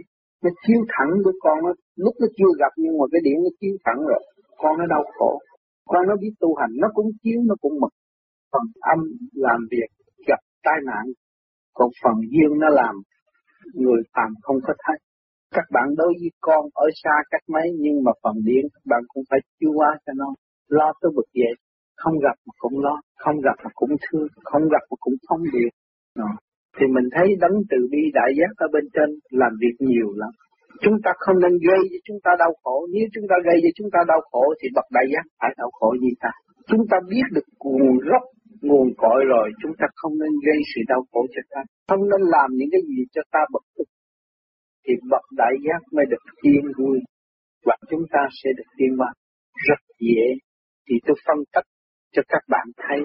[0.43, 3.49] nó chiếu thẳng đứa con nó lúc nó chưa gặp nhưng mà cái điện nó
[3.60, 4.21] chiếu thẳng rồi
[4.57, 5.39] con nó đau khổ,
[5.85, 7.93] con nó biết tu hành, nó cũng chiếu, nó cũng mực
[8.51, 8.99] phần âm
[9.33, 9.89] làm việc
[10.27, 11.05] gặp tai nạn,
[11.73, 12.95] còn phần dương nó làm
[13.73, 14.97] người phàm không có thấy.
[15.51, 19.01] Các bạn đối với con ở xa cách mấy, nhưng mà phần điện các bạn
[19.07, 20.29] cũng phải chiếu qua cho nó.
[20.67, 21.53] Lo tới bực vậy
[22.01, 25.43] không gặp mà cũng lo, không gặp mà cũng thương, không gặp mà cũng thông
[25.53, 25.71] điệp.
[26.77, 30.29] Thì mình thấy đấng từ bi đại giác ở bên trên làm việc nhiều lắm
[30.83, 32.75] chúng ta không nên gây cho chúng ta đau khổ.
[32.93, 35.69] Nếu chúng ta gây cho chúng ta đau khổ thì bậc đại giác phải đau
[35.77, 36.31] khổ như ta.
[36.69, 38.23] Chúng ta biết được nguồn gốc,
[38.67, 41.61] nguồn cội rồi, chúng ta không nên gây sự đau khổ cho ta.
[41.89, 43.88] Không nên làm những cái gì cho ta bực tức
[44.88, 46.97] thì bậc đại giác mới được yên vui
[47.65, 49.11] và chúng ta sẽ được tiên hóa
[49.67, 50.25] rất dễ.
[50.88, 51.67] Thì tôi phân tích
[52.13, 52.99] cho các bạn thấy.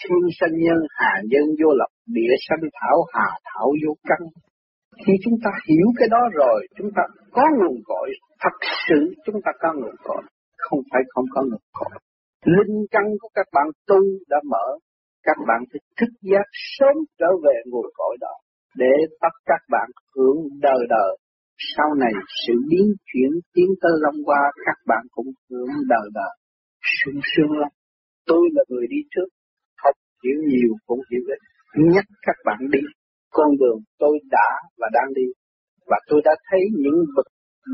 [0.00, 4.20] Thiên sanh nhân hà nhân vô lập, địa sanh thảo, hà thảo vô căn
[5.06, 7.02] khi chúng ta hiểu cái đó rồi, chúng ta
[7.32, 8.08] có nguồn cội.
[8.42, 8.56] Thật
[8.88, 10.22] sự chúng ta có nguồn cội.
[10.56, 11.92] Không phải không có nguồn cội.
[12.56, 14.66] Linh căn của các bạn tu đã mở.
[15.22, 16.46] Các bạn phải thức giác
[16.78, 18.34] sớm trở về nguồn cội đó
[18.76, 21.16] để bắt các bạn hưởng đời đời.
[21.76, 22.12] Sau này
[22.46, 26.34] sự biến chuyển tiến tới long qua các bạn cũng hưởng đời đời.
[26.98, 27.68] Sung sướng lắm.
[28.26, 29.28] Tôi là người đi trước.
[29.84, 31.38] Học hiểu nhiều, cũng hiểu ít.
[31.94, 32.80] Nhắc các bạn đi
[33.32, 35.26] con đường tôi đã và đang đi.
[35.90, 37.26] Và tôi đã thấy những bậc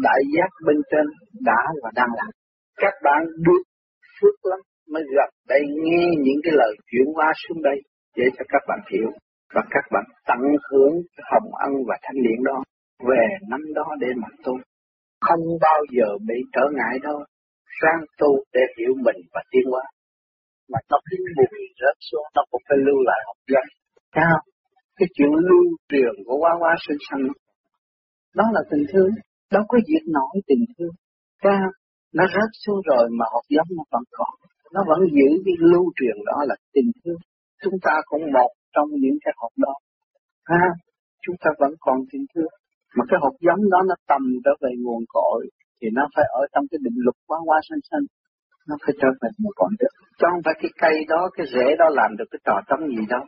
[0.03, 1.07] đại giác bên trên
[1.45, 2.31] đã và đang làm.
[2.77, 3.63] Các bạn được
[4.21, 4.61] phước lắm
[4.93, 7.79] mới gặp đây, nghe những cái lời chuyển hóa xuống đây
[8.17, 9.09] để cho các bạn hiểu.
[9.55, 10.39] Và các bạn tận
[10.71, 10.95] hưởng
[11.31, 12.63] hồng ân và thanh điển đó
[13.09, 14.53] về năm đó để mà tu
[15.21, 17.19] không bao giờ bị trở ngại đâu.
[17.81, 19.85] Sang tu để hiểu mình và tiến hóa.
[20.73, 23.67] Mà nó cứ buồn rớt xuống, nó cũng phải lưu lại học dân
[24.15, 24.39] sao?
[24.99, 27.25] Cái chuyện lưu truyền của quá quá sinh sanh
[28.39, 29.11] đó là tình thương.
[29.55, 30.95] Đâu có diệt nổi tình thương.
[31.43, 31.61] Sao
[32.17, 34.33] nó rớt xuống rồi mà học giống nó vẫn còn.
[34.75, 37.21] Nó vẫn giữ cái lưu truyền đó là tình thương.
[37.63, 39.75] Chúng ta cũng một trong những cái học đó.
[40.51, 40.65] Ha
[41.25, 42.53] chúng ta vẫn còn tình thương.
[42.97, 45.43] Mà cái hộp giống đó nó tầm trở về nguồn cội
[45.79, 48.05] thì nó phải ở trong cái định luật quá quá sanh sanh
[48.69, 51.67] nó phải trở về nguồn cội được chứ không phải cái cây đó, cái rễ
[51.81, 53.25] đó làm được cái trò trống gì đâu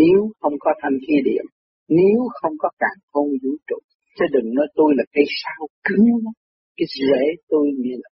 [0.00, 1.44] nếu không có thanh khí điểm,
[1.88, 3.78] nếu không có càng không vũ trụ
[4.16, 6.34] chứ đừng nói tôi là cây sao cứng lắm
[6.76, 8.10] cái rễ tôi như là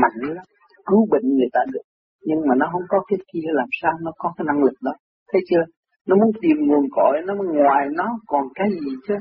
[0.00, 0.46] mạnh lắm.
[0.86, 1.86] Cứu bệnh người ta được.
[2.28, 4.92] Nhưng mà nó không có cái kia, làm sao nó có cái năng lực đó?
[5.32, 5.64] Thấy chưa?
[6.08, 8.06] Nó muốn tìm nguồn cội, nó ngoài nó.
[8.26, 9.14] Còn cái gì chứ?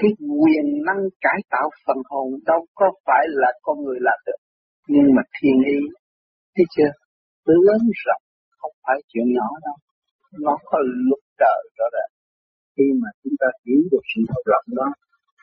[0.00, 4.40] Cái quyền năng cải tạo phần hồn đâu có phải là con người làm được.
[4.88, 5.78] Nhưng mà thiên ý,
[6.54, 6.90] thấy chưa?
[7.46, 8.24] Lớn rộng,
[8.58, 9.76] không phải chuyện nhỏ đâu.
[10.44, 12.10] Nó có luật trời rõ ràng
[12.74, 14.88] khi mà chúng ta hiểu được sự thật rộng đó,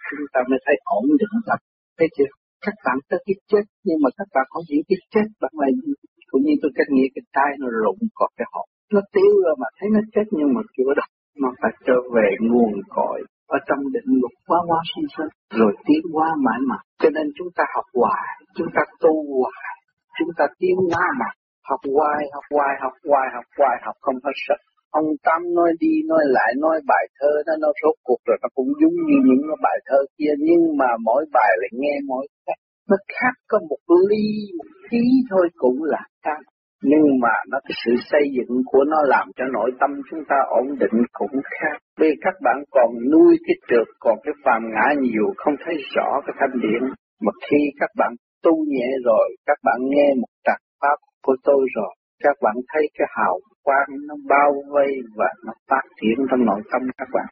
[0.09, 1.59] chúng ta mới thấy ổn định thật
[1.97, 2.31] thấy chưa?
[2.65, 5.67] Các bạn tới cái chết, nhưng mà các bạn không hiểu cái chết bạn là
[5.83, 5.91] gì
[6.31, 9.55] cũng như tôi cách nghĩa cái tai nó rụng còn cái hộp nó tiêu rồi
[9.61, 11.09] mà thấy nó chết nhưng mà chưa đâu
[11.41, 13.19] nó phải trở về nguồn cội
[13.55, 16.83] ở trong định luật quá quá sinh sinh rồi tiến qua mãi mãi.
[17.01, 19.73] Cho nên chúng ta học hoài, chúng ta tu hoài,
[20.17, 21.29] chúng ta tiến qua mà.
[21.69, 24.59] Học hoài học hoài học hoài học hoài, học không hết sức
[24.91, 28.49] ông Tâm nói đi, nói lại, nói bài thơ đó, nó rốt cuộc rồi, nó
[28.55, 32.27] cũng giống như những cái bài thơ kia, nhưng mà mỗi bài lại nghe mỗi
[32.45, 34.25] khác nó khác, có một ly,
[34.57, 36.41] một tí thôi cũng là khác.
[36.81, 40.35] Nhưng mà nó, cái sự xây dựng của nó làm cho nội tâm chúng ta
[40.49, 41.77] ổn định cũng khác.
[41.99, 46.21] Vì các bạn còn nuôi cái trượt, còn cái phàm ngã nhiều, không thấy rõ
[46.25, 46.81] cái thanh điển.
[47.23, 48.11] Mà khi các bạn
[48.43, 52.83] tu nhẹ rồi, các bạn nghe một trạc pháp của tôi rồi, các bạn thấy
[52.97, 57.29] cái hào quang nó bao vây và nó phát triển trong nội tâm các bạn.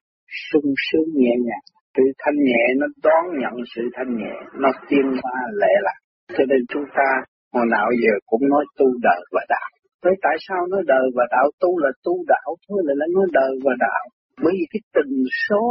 [0.49, 5.05] Sung sướng nhẹ nhàng, sự thanh nhẹ nó đón nhận sự thanh nhẹ, nó tiên
[5.23, 5.99] hoa lệ lạc
[6.35, 7.09] cho nên chúng ta,
[7.53, 9.69] hồi nào giờ cũng nói tu đời và đạo.
[10.03, 11.47] Thế tại sao nói đời và đạo?
[11.61, 14.03] Tu là tu đạo, thôi là nói đời và đạo.
[14.43, 15.13] Bởi vì cái tình
[15.47, 15.65] số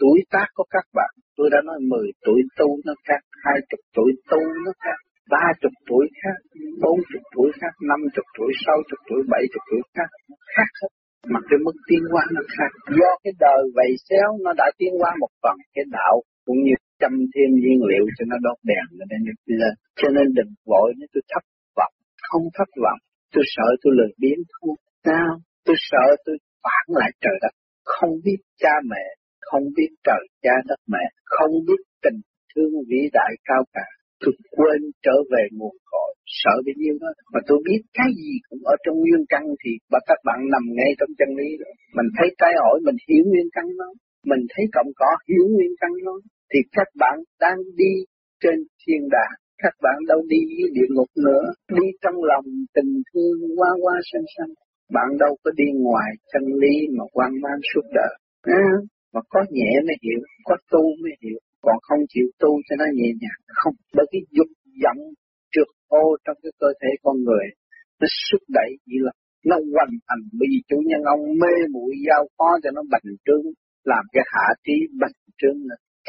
[0.00, 3.60] tuổi tác của các bạn, tôi đã nói 10 tuổi tu nó khác 20
[3.96, 4.98] tuổi tu nó khác
[5.32, 6.38] ba chục tuổi khác,
[6.82, 10.08] bốn chục tuổi khác, năm chục tuổi, sáu chục tuổi, bảy chục tuổi khác,
[10.54, 10.92] khác hết.
[11.32, 12.70] Mà cái mức tiến hóa nó khác.
[12.98, 16.74] Do cái đời vầy xéo nó đã tiến hóa một phần cái đạo cũng như
[17.00, 19.20] chăm thêm nhiên liệu cho nó đốt đèn cho nên
[19.60, 19.74] lên.
[20.00, 21.44] Cho nên đừng vội nếu tôi thất
[21.78, 21.94] vọng,
[22.28, 23.00] không thất vọng.
[23.34, 24.74] Tôi sợ tôi lười biến thôi.
[25.04, 25.30] Sao?
[25.66, 27.54] Tôi sợ tôi phản lại trời đất.
[27.84, 29.04] Không biết cha mẹ,
[29.40, 32.18] không biết trời cha đất mẹ, không biết tình
[32.50, 33.86] thương vĩ đại cao cả
[34.20, 37.10] Tôi quên trở về nguồn cội, sợ bị nhiêu đó.
[37.32, 40.64] Mà tôi biết cái gì cũng ở trong nguyên căn thì và các bạn nằm
[40.76, 41.70] ngay trong chân lý đó.
[41.96, 43.88] Mình thấy trái ổi, mình hiểu nguyên căn nó
[44.30, 46.14] Mình thấy cộng cỏ, hiểu nguyên căn nó
[46.50, 47.92] Thì các bạn đang đi
[48.42, 51.44] trên thiên đàng các bạn đâu đi với địa ngục nữa,
[51.76, 54.52] đi trong lòng tình thương qua qua sanh sanh.
[54.96, 58.14] Bạn đâu có đi ngoài chân lý mà quan mang suốt đời.
[58.42, 58.66] À,
[59.14, 62.86] mà có nhẹ mới hiểu, có tu mới hiểu, còn không chịu tu cho nó
[62.98, 63.40] nhẹ nhàng.
[63.60, 64.50] Không, bởi cái dục
[64.82, 65.00] vọng
[65.52, 65.70] trượt
[66.02, 67.46] ô trong cái cơ thể con người,
[68.00, 69.12] nó xúc đẩy như là
[69.50, 73.08] nó hoành thành bởi vì chủ nhân ông mê muội giao phó cho nó bành
[73.24, 73.46] trướng,
[73.90, 75.58] làm cái hạ trí bành trướng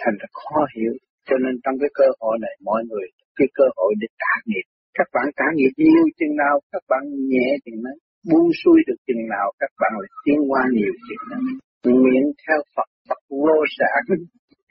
[0.01, 0.93] thành ra khó hiểu.
[1.27, 4.65] Cho nên trong cái cơ hội này, mọi người, cái cơ hội để trả nghiệp.
[4.97, 7.97] Các bạn trả nghiệp nhiều chừng nào, các bạn nhẹ chừng nấy
[8.29, 11.41] buông xuôi được chừng nào, các bạn lại tiến qua nhiều chừng nấy
[11.93, 14.03] nguyện theo Phật Phật vô sản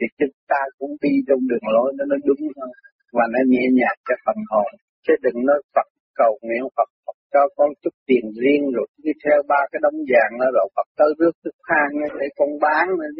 [0.04, 2.70] thì chúng ta cũng đi trong đường lối nó nó đúng hơn,
[3.16, 4.70] và nó nhẹ nhàng cho phần hồn.
[5.04, 5.88] Chứ đừng nói Phật
[6.20, 9.98] cầu nguyện Phật, Phật cho con chút tiền riêng rồi đi theo ba cái đống
[10.10, 13.10] vàng đó rồi Phật tới rước thức hang để con bán nữa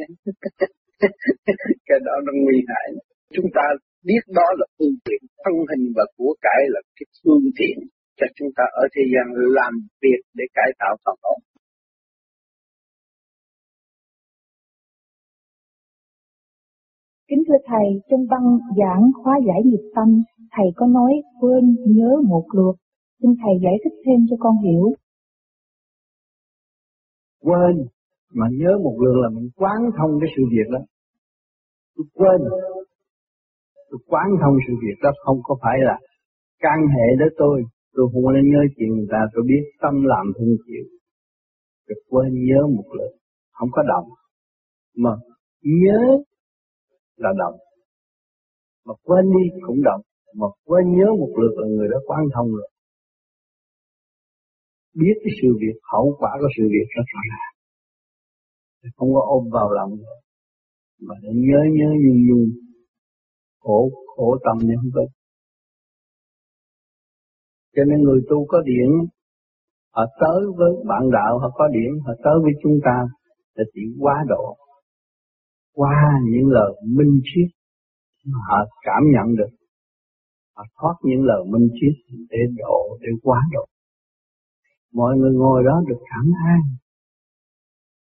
[1.89, 2.87] cái đó nó nguy hại.
[3.35, 3.65] Chúng ta
[4.09, 7.77] biết đó là phương tiện thân hình và của cải là cái phương tiện
[8.19, 9.27] cho chúng ta ở thế gian
[9.59, 11.39] làm việc để cải tạo phần hồn.
[17.29, 22.11] Kính thưa Thầy, trong băng giảng khóa giải nghiệp tâm, Thầy có nói quên nhớ
[22.29, 22.75] một lượt.
[23.23, 24.93] Xin Thầy giải thích thêm cho con hiểu.
[27.41, 27.87] Quên,
[28.35, 30.79] mà nhớ một lượt là mình quán thông cái sự việc đó.
[31.97, 32.41] Tôi quên,
[33.95, 35.99] tôi quán thông sự việc đó không có phải là
[36.59, 37.63] can hệ đến tôi
[37.95, 40.85] tôi không nên nhớ chuyện người ta tôi biết tâm làm thương chịu
[41.87, 43.13] tôi quên nhớ một lượt
[43.53, 44.09] không có động
[44.97, 45.11] mà
[45.63, 46.01] nhớ
[47.17, 47.57] là động.
[48.87, 50.01] Mà quên đi cũng động.
[50.35, 52.71] Mà quên nhớ một lượt là người đó quan thông rồi.
[54.95, 57.53] Biết cái sự việc, hậu quả của sự việc rất rõ ràng.
[58.97, 59.91] Không có ôm vào lòng.
[61.01, 62.49] Mà nhớ nhớ, nhung nhung.
[63.61, 65.11] Khổ khổ tâm như không biết
[67.77, 68.91] cho nên người tu có điển
[69.95, 72.97] họ tới với bạn đạo, họ có điển họ tới với chúng ta
[73.55, 74.57] là chỉ quá độ
[75.75, 77.49] qua những lời minh triết
[78.27, 79.53] mà họ cảm nhận được.
[80.57, 83.65] Họ thoát những lời minh triết để độ để quá độ.
[84.93, 86.61] Mọi người ngồi đó được cảm an.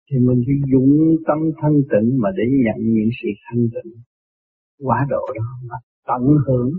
[0.07, 3.91] Thì mình phải dùng tâm thanh tịnh mà để nhận những sự thanh tịnh.
[4.79, 5.75] Quá độ đó mà
[6.07, 6.71] tận hưởng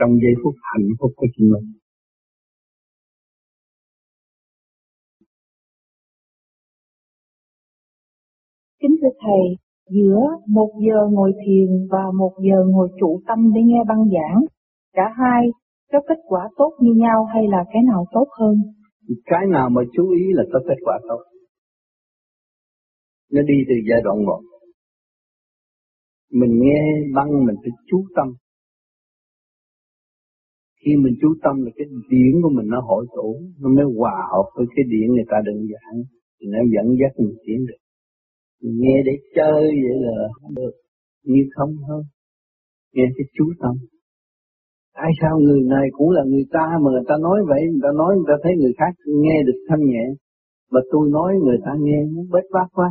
[0.00, 1.72] trong giây phút hạnh phúc của chính mình.
[8.80, 13.60] Kính thưa Thầy, giữa một giờ ngồi thiền và một giờ ngồi trụ tâm để
[13.64, 14.44] nghe băng giảng,
[14.92, 15.46] cả hai
[15.92, 18.56] có kết quả tốt như nhau hay là cái nào tốt hơn?
[19.24, 21.22] Cái nào mà chú ý là có kết quả tốt.
[23.32, 24.40] Nó đi từ giai đoạn một
[26.40, 26.80] mình nghe
[27.14, 28.28] băng mình phải chú tâm
[30.84, 34.16] khi mình chú tâm là cái điển của mình nó hội tụ nó mới hòa
[34.32, 36.02] hợp với cái điển người ta đơn giản
[36.40, 37.83] thì nó dẫn dắt mình tiến được
[38.60, 40.72] nghe để chơi vậy là không được.
[41.24, 42.02] Như không hơn
[42.94, 43.74] nghe cái chú tâm.
[44.94, 47.92] Tại sao người này cũng là người ta mà người ta nói vậy, người ta
[48.00, 50.04] nói, người ta thấy người khác nghe được thanh nhẹ.
[50.72, 52.90] Mà tôi nói người ta nghe muốn bết bát quá.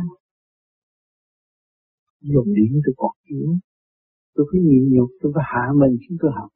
[2.20, 3.50] Dùng điển tôi còn yếu.
[4.34, 6.50] Tôi phải nhịn nhục, tôi phải hạ mình xuống tôi học.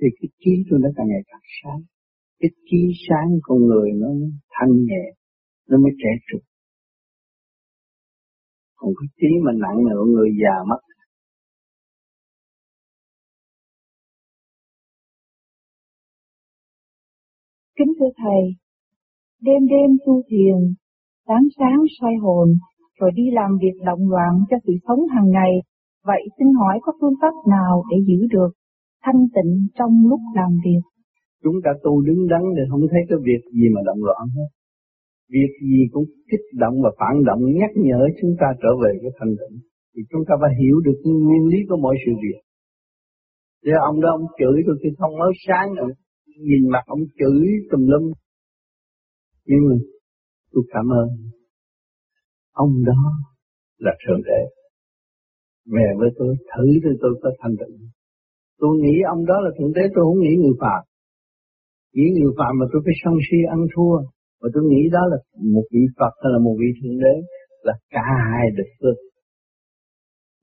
[0.00, 1.80] Thì cái trí tôi nó càng ngày càng sáng.
[2.40, 4.08] Cái trí sáng con người nó
[4.50, 5.04] thanh nhẹ
[5.68, 6.44] nó mới trẻ trung
[8.76, 10.80] còn cái trí mà nặng nữa người già mất
[17.78, 18.42] Kính thưa Thầy,
[19.42, 20.58] đêm đêm tu thiền,
[21.26, 22.48] sáng sáng soi hồn,
[23.00, 25.52] rồi đi làm việc động loạn cho sự sống hàng ngày.
[26.04, 28.50] Vậy xin hỏi có phương pháp nào để giữ được
[29.04, 30.82] thanh tịnh trong lúc làm việc?
[31.42, 34.48] Chúng ta tu đứng đắn thì không thấy cái việc gì mà động loạn hết.
[35.34, 39.10] Việc gì cũng kích động và phản động, nhắc nhở chúng ta trở về cái
[39.18, 39.56] thanh tịnh.
[39.92, 42.40] Thì chúng ta phải hiểu được nguyên lý của mọi sự việc.
[43.64, 45.92] Thế ông đó, ông chửi tôi khi không mới sáng rồi.
[46.48, 48.12] Nhìn mặt ông chửi tùm lum.
[49.46, 49.76] Nhưng mà
[50.52, 51.08] tôi cảm ơn
[52.52, 53.00] ông đó
[53.78, 54.42] là thượng đế
[55.74, 57.88] về với tôi, thử thì tôi có thanh tịnh
[58.58, 60.82] tôi nghĩ ông đó là thượng đế, tôi không nghĩ người phạm
[61.94, 63.96] nghĩ người phạm mà tôi phải sân si ăn thua
[64.46, 65.18] và tôi nghĩ đó là
[65.54, 67.14] một vị Phật hay là một vị thượng đế
[67.66, 68.98] là cả hai được phước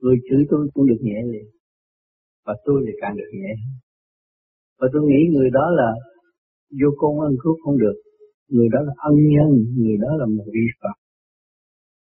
[0.02, 1.48] người chửi tôi cũng được nhẹ liền,
[2.46, 3.54] và tôi thì càng được nhẹ
[4.80, 5.90] và tôi nghĩ người đó là
[6.80, 7.98] vô công ân phước không được.
[8.50, 10.98] Người đó là ân nhân, người đó là một vị Phật.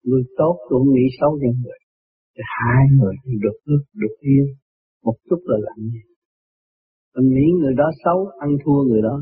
[0.05, 1.80] Người tốt tôi nghĩ xấu cho người,
[2.34, 4.44] thì hai người được ước, được yên
[5.05, 5.90] một chút là lạnh
[7.16, 9.16] mình nghĩ người đó xấu, ăn thua người đó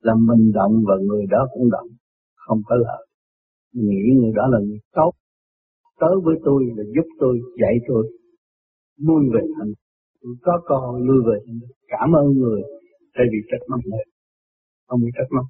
[0.00, 1.88] là mình động và người đó cũng động.
[2.34, 3.08] Không có lợi
[3.72, 5.12] nghĩ người đó là người tốt.
[6.00, 8.12] Tới với tôi là giúp tôi dạy tôi.
[9.06, 9.72] Nuôi về thành
[10.42, 12.62] có con nuôi về thành cảm ơn người.
[13.14, 14.04] Thay vì trách móc người.
[14.86, 15.44] Không bị trách móc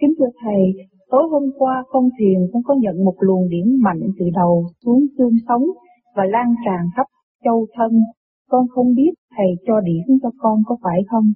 [0.00, 4.00] Kính thưa Thầy, tối hôm qua con thiền con có nhận một luồng điển mạnh
[4.18, 5.64] từ đầu xuống xương sống
[6.16, 7.06] và lan tràn khắp
[7.46, 7.92] châu thân.
[8.52, 11.26] Con không biết Thầy cho điển cho con có phải không?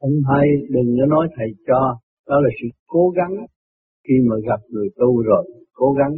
[0.00, 1.80] Không hay, đừng có nói Thầy cho,
[2.28, 3.34] đó là sự cố gắng.
[4.08, 6.14] Khi mà gặp người tu rồi, cố gắng,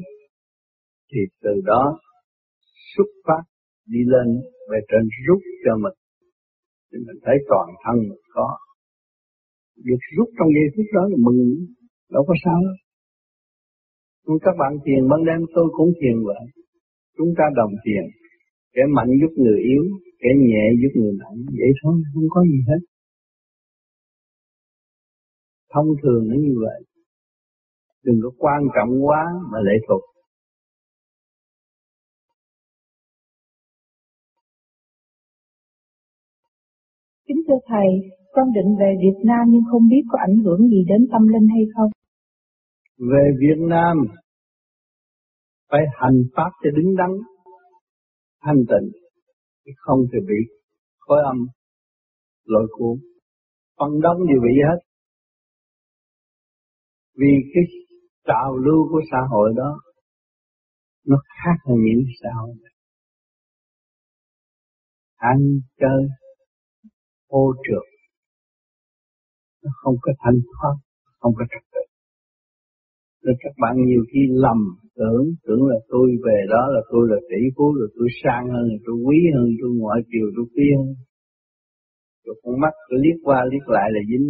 [1.11, 1.99] thì từ đó
[2.97, 3.43] xuất phát
[3.87, 4.27] đi lên
[4.71, 5.97] về trên rút cho mình.
[6.89, 8.59] Thì mình thấy toàn thân mình có
[9.77, 11.41] được rút trong giây phút đó là mừng
[12.11, 12.77] đâu có sao đâu.
[14.45, 16.43] Các bạn thiền ban đêm tôi cũng thiền vậy
[17.17, 18.22] chúng ta đồng thiền
[18.75, 19.85] kẻ mạnh giúp người yếu
[20.19, 21.37] kẻ nhẹ giúp người nặng.
[21.47, 22.81] Vậy thôi không có gì hết.
[25.73, 26.81] Thông thường nó như vậy.
[28.05, 30.03] Đừng có quan trọng quá mà lệ thuộc.
[37.27, 37.89] Kính thưa Thầy,
[38.33, 41.49] con định về Việt Nam nhưng không biết có ảnh hưởng gì đến tâm linh
[41.49, 41.91] hay không.
[42.99, 43.97] Về Việt Nam
[45.71, 47.11] phải hành pháp cho đứng đắn,
[48.43, 48.91] thanh tịnh,
[49.77, 50.55] không thì bị
[50.99, 51.47] khối âm
[52.45, 52.99] lội cuốn.
[53.79, 54.79] Phần đông đều bị hết.
[57.15, 57.63] Vì cái
[58.25, 59.81] trào lưu của xã hội đó
[61.07, 62.73] nó khác hơn những xã hội này.
[65.17, 65.39] Ăn
[65.81, 66.03] chơi,
[67.27, 67.87] ô trượt,
[69.63, 70.75] nó không có thanh thoát,
[71.19, 71.92] không có trật tự.
[73.25, 74.59] Nên các bạn nhiều khi lầm
[74.99, 78.65] tưởng, tưởng là tôi về đó là tôi là tỷ phú, rồi tôi sang hơn,
[78.73, 80.79] là tôi quý hơn, tôi ngoại kiều, tôi tiên.
[82.25, 84.29] Rồi con mắt cứ liếc qua liếc lại là dính.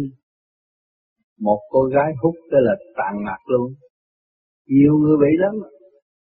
[1.39, 3.73] Một cô gái hút tới là tàn mặt luôn.
[4.67, 5.55] Nhiều người bị lắm,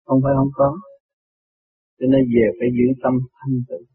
[0.06, 0.70] không phải không có.
[1.98, 3.90] Cho nên về phải giữ tâm thanh tịnh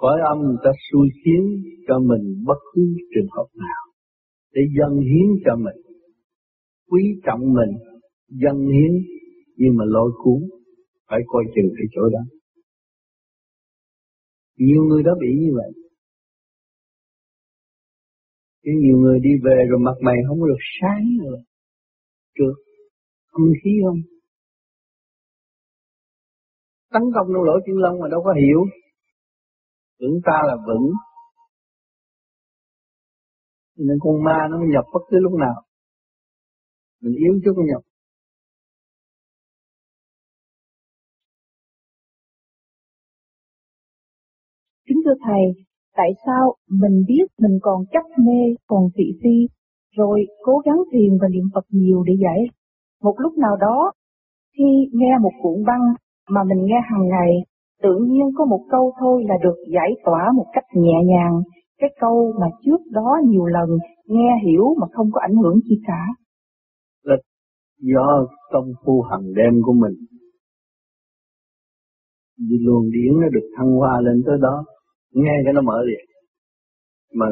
[0.00, 1.42] cõi âm người ta xui khiến
[1.86, 2.82] cho mình bất cứ
[3.14, 3.82] trường hợp nào
[4.54, 5.89] để dâng hiến cho mình
[6.90, 7.72] quý trọng mình,
[8.28, 8.92] dân hiến,
[9.56, 10.40] nhưng mà lôi cuốn,
[11.08, 12.22] phải coi chừng cái chỗ đó.
[14.56, 15.72] Nhiều người đó bị như vậy.
[18.62, 21.38] Chứ nhiều người đi về rồi mặt mày không được sáng rồi
[22.34, 22.56] Trượt
[23.32, 24.00] Âm khí không?
[26.92, 28.60] Tấn công trong lỗ chân lông mà đâu có hiểu.
[29.98, 30.90] Tưởng ta là vững.
[33.76, 35.62] Nên con ma nó nhập bất cứ lúc nào
[37.02, 37.82] mình yếu chút nó nhập
[44.88, 45.64] Kính thưa Thầy,
[45.96, 49.48] tại sao mình biết mình còn chấp mê, còn thị phi,
[49.96, 52.44] rồi cố gắng thiền và niệm Phật nhiều để giải.
[53.02, 53.92] Một lúc nào đó,
[54.56, 55.94] khi nghe một cuộn băng
[56.30, 57.32] mà mình nghe hàng ngày,
[57.82, 61.42] tự nhiên có một câu thôi là được giải tỏa một cách nhẹ nhàng,
[61.80, 63.68] cái câu mà trước đó nhiều lần
[64.06, 66.06] nghe hiểu mà không có ảnh hưởng gì cả.
[67.80, 69.96] Do công phu hàng đêm của mình.
[72.48, 74.64] đi luồng điển nó được thăng hoa lên tới đó,
[75.14, 76.04] nghe cái nó mở liền.
[77.14, 77.26] Mà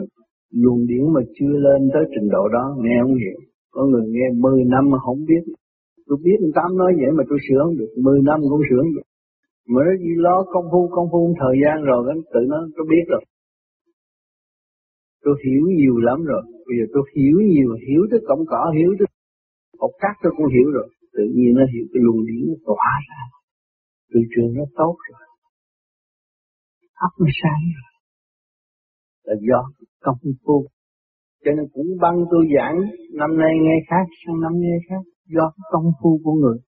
[0.55, 3.39] luồng điển mà chưa lên tới trình độ đó, nghe không hiểu.
[3.71, 5.43] Có người nghe 10 năm mà không biết.
[6.07, 8.81] Tôi biết người Tám nói vậy mà tôi sửa không được, 10 năm cũng sửa
[8.83, 9.09] không được
[9.73, 12.87] mà nó gì lo công phu công phu thời gian rồi nó tự nó tôi
[12.91, 13.23] biết rồi
[15.25, 18.91] tôi hiểu nhiều lắm rồi bây giờ tôi hiểu nhiều hiểu tới cổng cỏ hiểu
[18.99, 19.07] tới
[19.81, 20.89] học cát tôi cũng hiểu rồi.
[21.17, 23.23] Tự nhiên nó hiểu, cái luồng điển nó tỏa ra.
[24.11, 25.27] Từ trường nó tốt rồi.
[27.07, 27.91] Ấp nó sáng rồi.
[29.27, 29.61] Là do
[30.01, 30.67] công phu.
[31.45, 32.77] Cho nên cũng băng tôi giảng,
[33.21, 35.03] năm nay nghe khác, sang năm nghe khác.
[35.27, 36.59] Do công phu của người.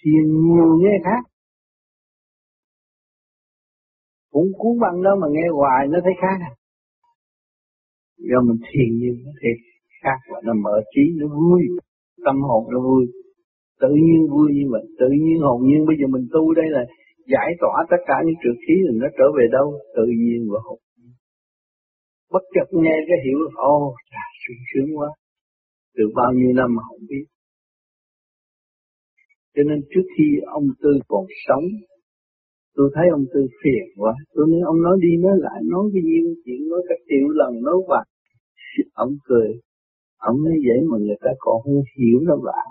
[0.00, 1.22] Thiền nhiều nghe khác.
[4.30, 6.52] Cũng cuốn băng đó mà nghe hoài, nó thấy khác à.
[8.16, 9.58] Do mình thiền nhiều, nó thiệt
[10.02, 10.18] khác.
[10.32, 11.62] Và nó mở trí, nó vui
[12.24, 13.04] tâm hồn nó vui.
[13.80, 15.80] Tự nhiên vui như vậy tự nhiên hồn nhiên.
[15.88, 16.82] Bây giờ mình tu đây là
[17.32, 19.66] giải tỏa tất cả những trượt khí rồi nó trở về đâu?
[19.96, 20.78] Tự nhiên và hồn
[22.32, 23.94] bất chợt nghe cái hiểu ô oh,
[24.42, 25.08] sướng sướng quá.
[25.96, 27.24] Từ bao nhiêu năm mà không biết.
[29.54, 31.64] Cho nên trước khi ông Tư còn sống,
[32.76, 34.14] tôi thấy ông Tư phiền quá.
[34.34, 36.16] Tôi nói ông nói đi nói lại, nói cái gì?
[36.44, 38.06] Chuyện nói các triệu lần nói hoài.
[38.92, 39.48] Ông cười.
[40.18, 42.66] Ông nói vậy mà người ta còn không hiểu đâu bạn.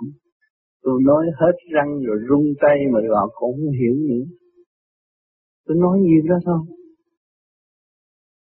[0.82, 4.26] Tôi nói hết răng rồi rung tay mà họ cũng không hiểu nữa.
[5.66, 6.60] Tôi nói nhiều đó thôi.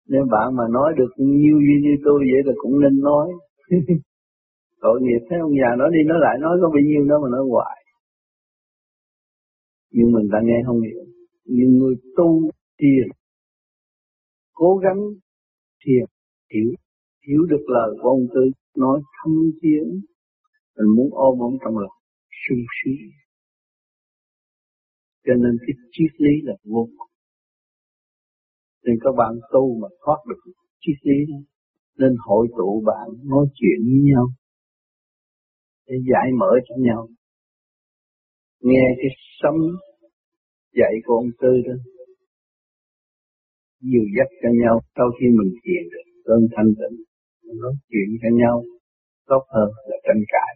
[0.07, 3.27] Nếu bạn mà nói được nhiều như, như tôi vậy là cũng nên nói.
[4.81, 7.29] Tội nghiệp thấy ông già nói đi nói lại nói có bao nhiêu đó mà
[7.29, 7.77] nói hoài.
[9.91, 11.03] Nhưng mình ta nghe không hiểu.
[11.45, 12.49] Nhưng người tu
[12.79, 13.07] thiền,
[14.53, 14.99] cố gắng
[15.85, 16.05] thiền,
[16.53, 16.71] hiểu,
[17.27, 18.41] hiểu được lời của ông Tư
[18.75, 20.01] nói thâm chiến,
[20.77, 21.97] Mình muốn ôm ông trong lòng,
[22.41, 23.09] sung sướng.
[25.25, 27.11] Cho nên cái triết lý là vô cùng.
[28.83, 31.37] Nên các bạn tu mà thoát được triết lý đó,
[31.97, 34.27] nên hội tụ bạn nói chuyện với nhau
[35.87, 37.07] để giải mở cho nhau.
[38.61, 39.11] Nghe cái
[39.41, 39.55] sấm
[40.73, 41.73] dạy của ông Tư đó,
[43.81, 46.97] dìu dắt cho nhau sau khi mình thiền được cơn thanh tịnh,
[47.61, 48.63] nói chuyện cho nhau
[49.27, 50.53] tốt hơn là tranh cãi.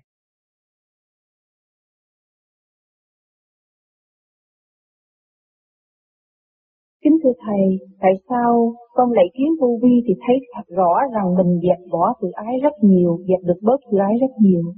[7.03, 11.35] Kính thưa Thầy, tại sao con lại kiến vô vi thì thấy thật rõ rằng
[11.37, 14.73] mình dẹp bỏ tự ái rất nhiều, dẹp được bớt tự ái rất nhiều.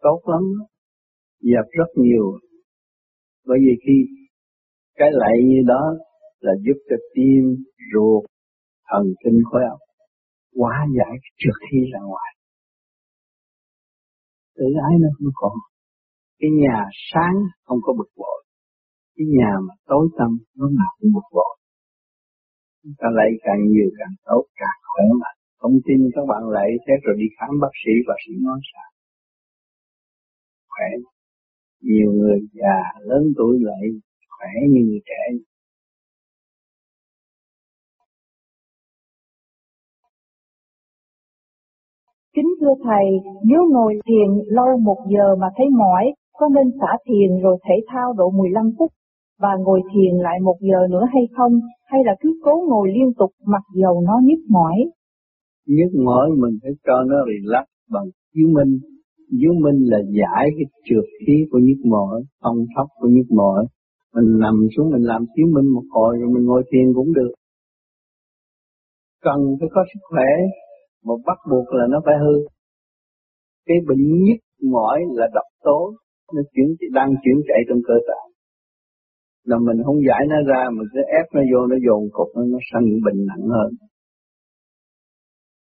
[0.00, 0.42] Tốt lắm,
[1.40, 2.38] dẹp rất nhiều.
[3.46, 3.96] Bởi vì khi
[4.94, 5.94] cái lạy như đó
[6.40, 7.56] là giúp cho tim,
[7.94, 8.24] ruột,
[8.90, 9.78] thần kinh khối óc
[10.58, 12.30] hóa giải trước khi ra ngoài.
[14.56, 15.56] Tự ái nó không còn.
[16.38, 16.76] Cái nhà
[17.12, 18.38] sáng không có bực bội.
[19.16, 21.54] Cái nhà mà tối tăm nó nào cũng bực bội.
[22.82, 25.38] Chúng ta lấy càng nhiều càng tốt, càng khỏe mạnh.
[25.60, 28.88] Không tin các bạn lấy thế rồi đi khám bác sĩ, bác sĩ nói sao?
[30.72, 30.88] Khỏe.
[31.88, 32.78] Nhiều người già,
[33.08, 33.84] lớn tuổi lại
[34.34, 35.22] khỏe như người trẻ.
[42.36, 43.06] Kính thưa Thầy,
[43.44, 46.04] nếu ngồi thiền lâu một giờ mà thấy mỏi,
[46.38, 48.90] có nên xả thiền rồi thể thao độ 15 phút
[49.42, 51.52] và ngồi thiền lại một giờ nữa hay không?
[51.84, 54.76] Hay là cứ cố ngồi liên tục mặc dầu nó nhức mỏi?
[55.66, 58.04] Nhức mỏi mình phải cho nó relax bằng
[58.34, 58.78] chiếu minh.
[59.40, 63.66] Chiếu minh là giải cái trượt khí của nhức mỏi, thông thấp của nhức mỏi.
[64.14, 67.32] Mình nằm xuống mình làm chiếu minh một hồi rồi mình ngồi thiền cũng được.
[69.22, 70.30] Cần phải có sức khỏe,
[71.04, 72.34] mà bắt buộc là nó phải hư.
[73.66, 74.40] Cái bệnh nhức
[74.72, 75.94] mỏi là độc tố,
[76.34, 78.20] nó chuyển đang chuyển chạy trong cơ thể.
[79.44, 82.42] Là mình không giải nó ra, mình cứ ép nó vô, nó dồn cục, nó,
[82.52, 83.70] nó sanh những bệnh nặng hơn.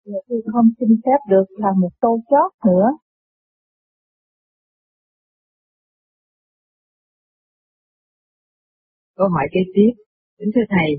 [0.06, 2.88] Dạ, tôi không xin phép được là một câu chót nữa.
[9.16, 9.92] Câu hỏi kế tiếp,
[10.38, 10.90] kính thưa thầy,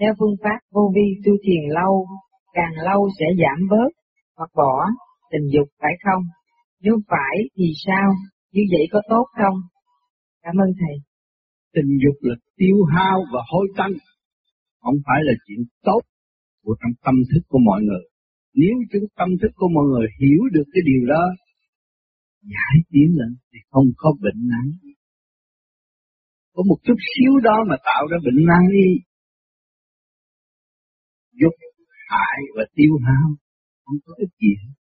[0.00, 2.06] theo phương pháp vô vi tu thiền lâu
[2.52, 3.90] càng lâu sẽ giảm bớt
[4.36, 4.76] hoặc bỏ
[5.30, 6.22] tình dục phải không?
[6.80, 8.08] Nếu phải thì sao?
[8.52, 9.58] Như vậy có tốt không?
[10.42, 10.96] Cảm ơn thầy.
[11.74, 13.92] Tình dục là tiêu hao và hôi tanh,
[14.80, 16.00] không phải là chuyện tốt
[16.64, 18.04] của trong tâm thức của mọi người.
[18.54, 21.24] Nếu chúng tâm thức của mọi người hiểu được cái điều đó,
[22.42, 24.70] giải tiến lên thì không có bệnh nặng.
[26.54, 28.88] Có một chút xíu đó mà tạo ra bệnh nặng đi.
[31.40, 31.54] Dục
[32.08, 33.28] hại và tiêu hao
[33.84, 34.72] không có ích gì hết.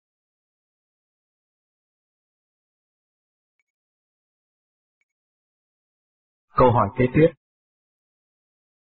[6.56, 7.28] Câu hỏi kế tiếp.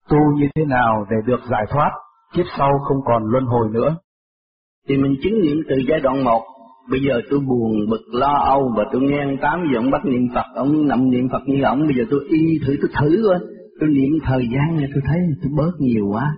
[0.09, 1.91] Tu như thế nào để được giải thoát,
[2.35, 3.97] kiếp sau không còn luân hồi nữa?
[4.89, 6.43] Thì mình chứng nghiệm từ giai đoạn 1,
[6.91, 10.05] bây giờ tôi buồn, bực, lo âu và tôi nghe ông Tám giờ ông bắt
[10.05, 13.23] niệm Phật, ông nằm niệm Phật như ông, bây giờ tôi y thử, tôi thử
[13.29, 13.39] coi,
[13.81, 16.37] tôi niệm thời gian này tôi thấy tôi bớt nhiều quá,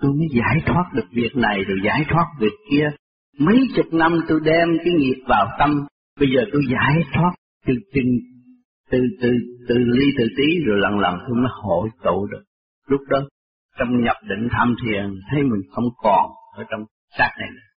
[0.00, 2.90] tôi mới giải thoát được việc này rồi giải thoát việc kia.
[3.38, 5.70] Mấy chục năm tôi đem cái nghiệp vào tâm,
[6.20, 7.30] bây giờ tôi giải thoát
[7.66, 8.00] từ từ
[8.90, 9.30] từ từ
[9.68, 12.42] từ ly từ tí rồi lần lần tôi mới hội tụ được.
[12.88, 13.18] Lúc đó
[13.78, 16.80] trong nhập định tham thiền thấy mình không còn ở trong
[17.18, 17.69] xác này nữa.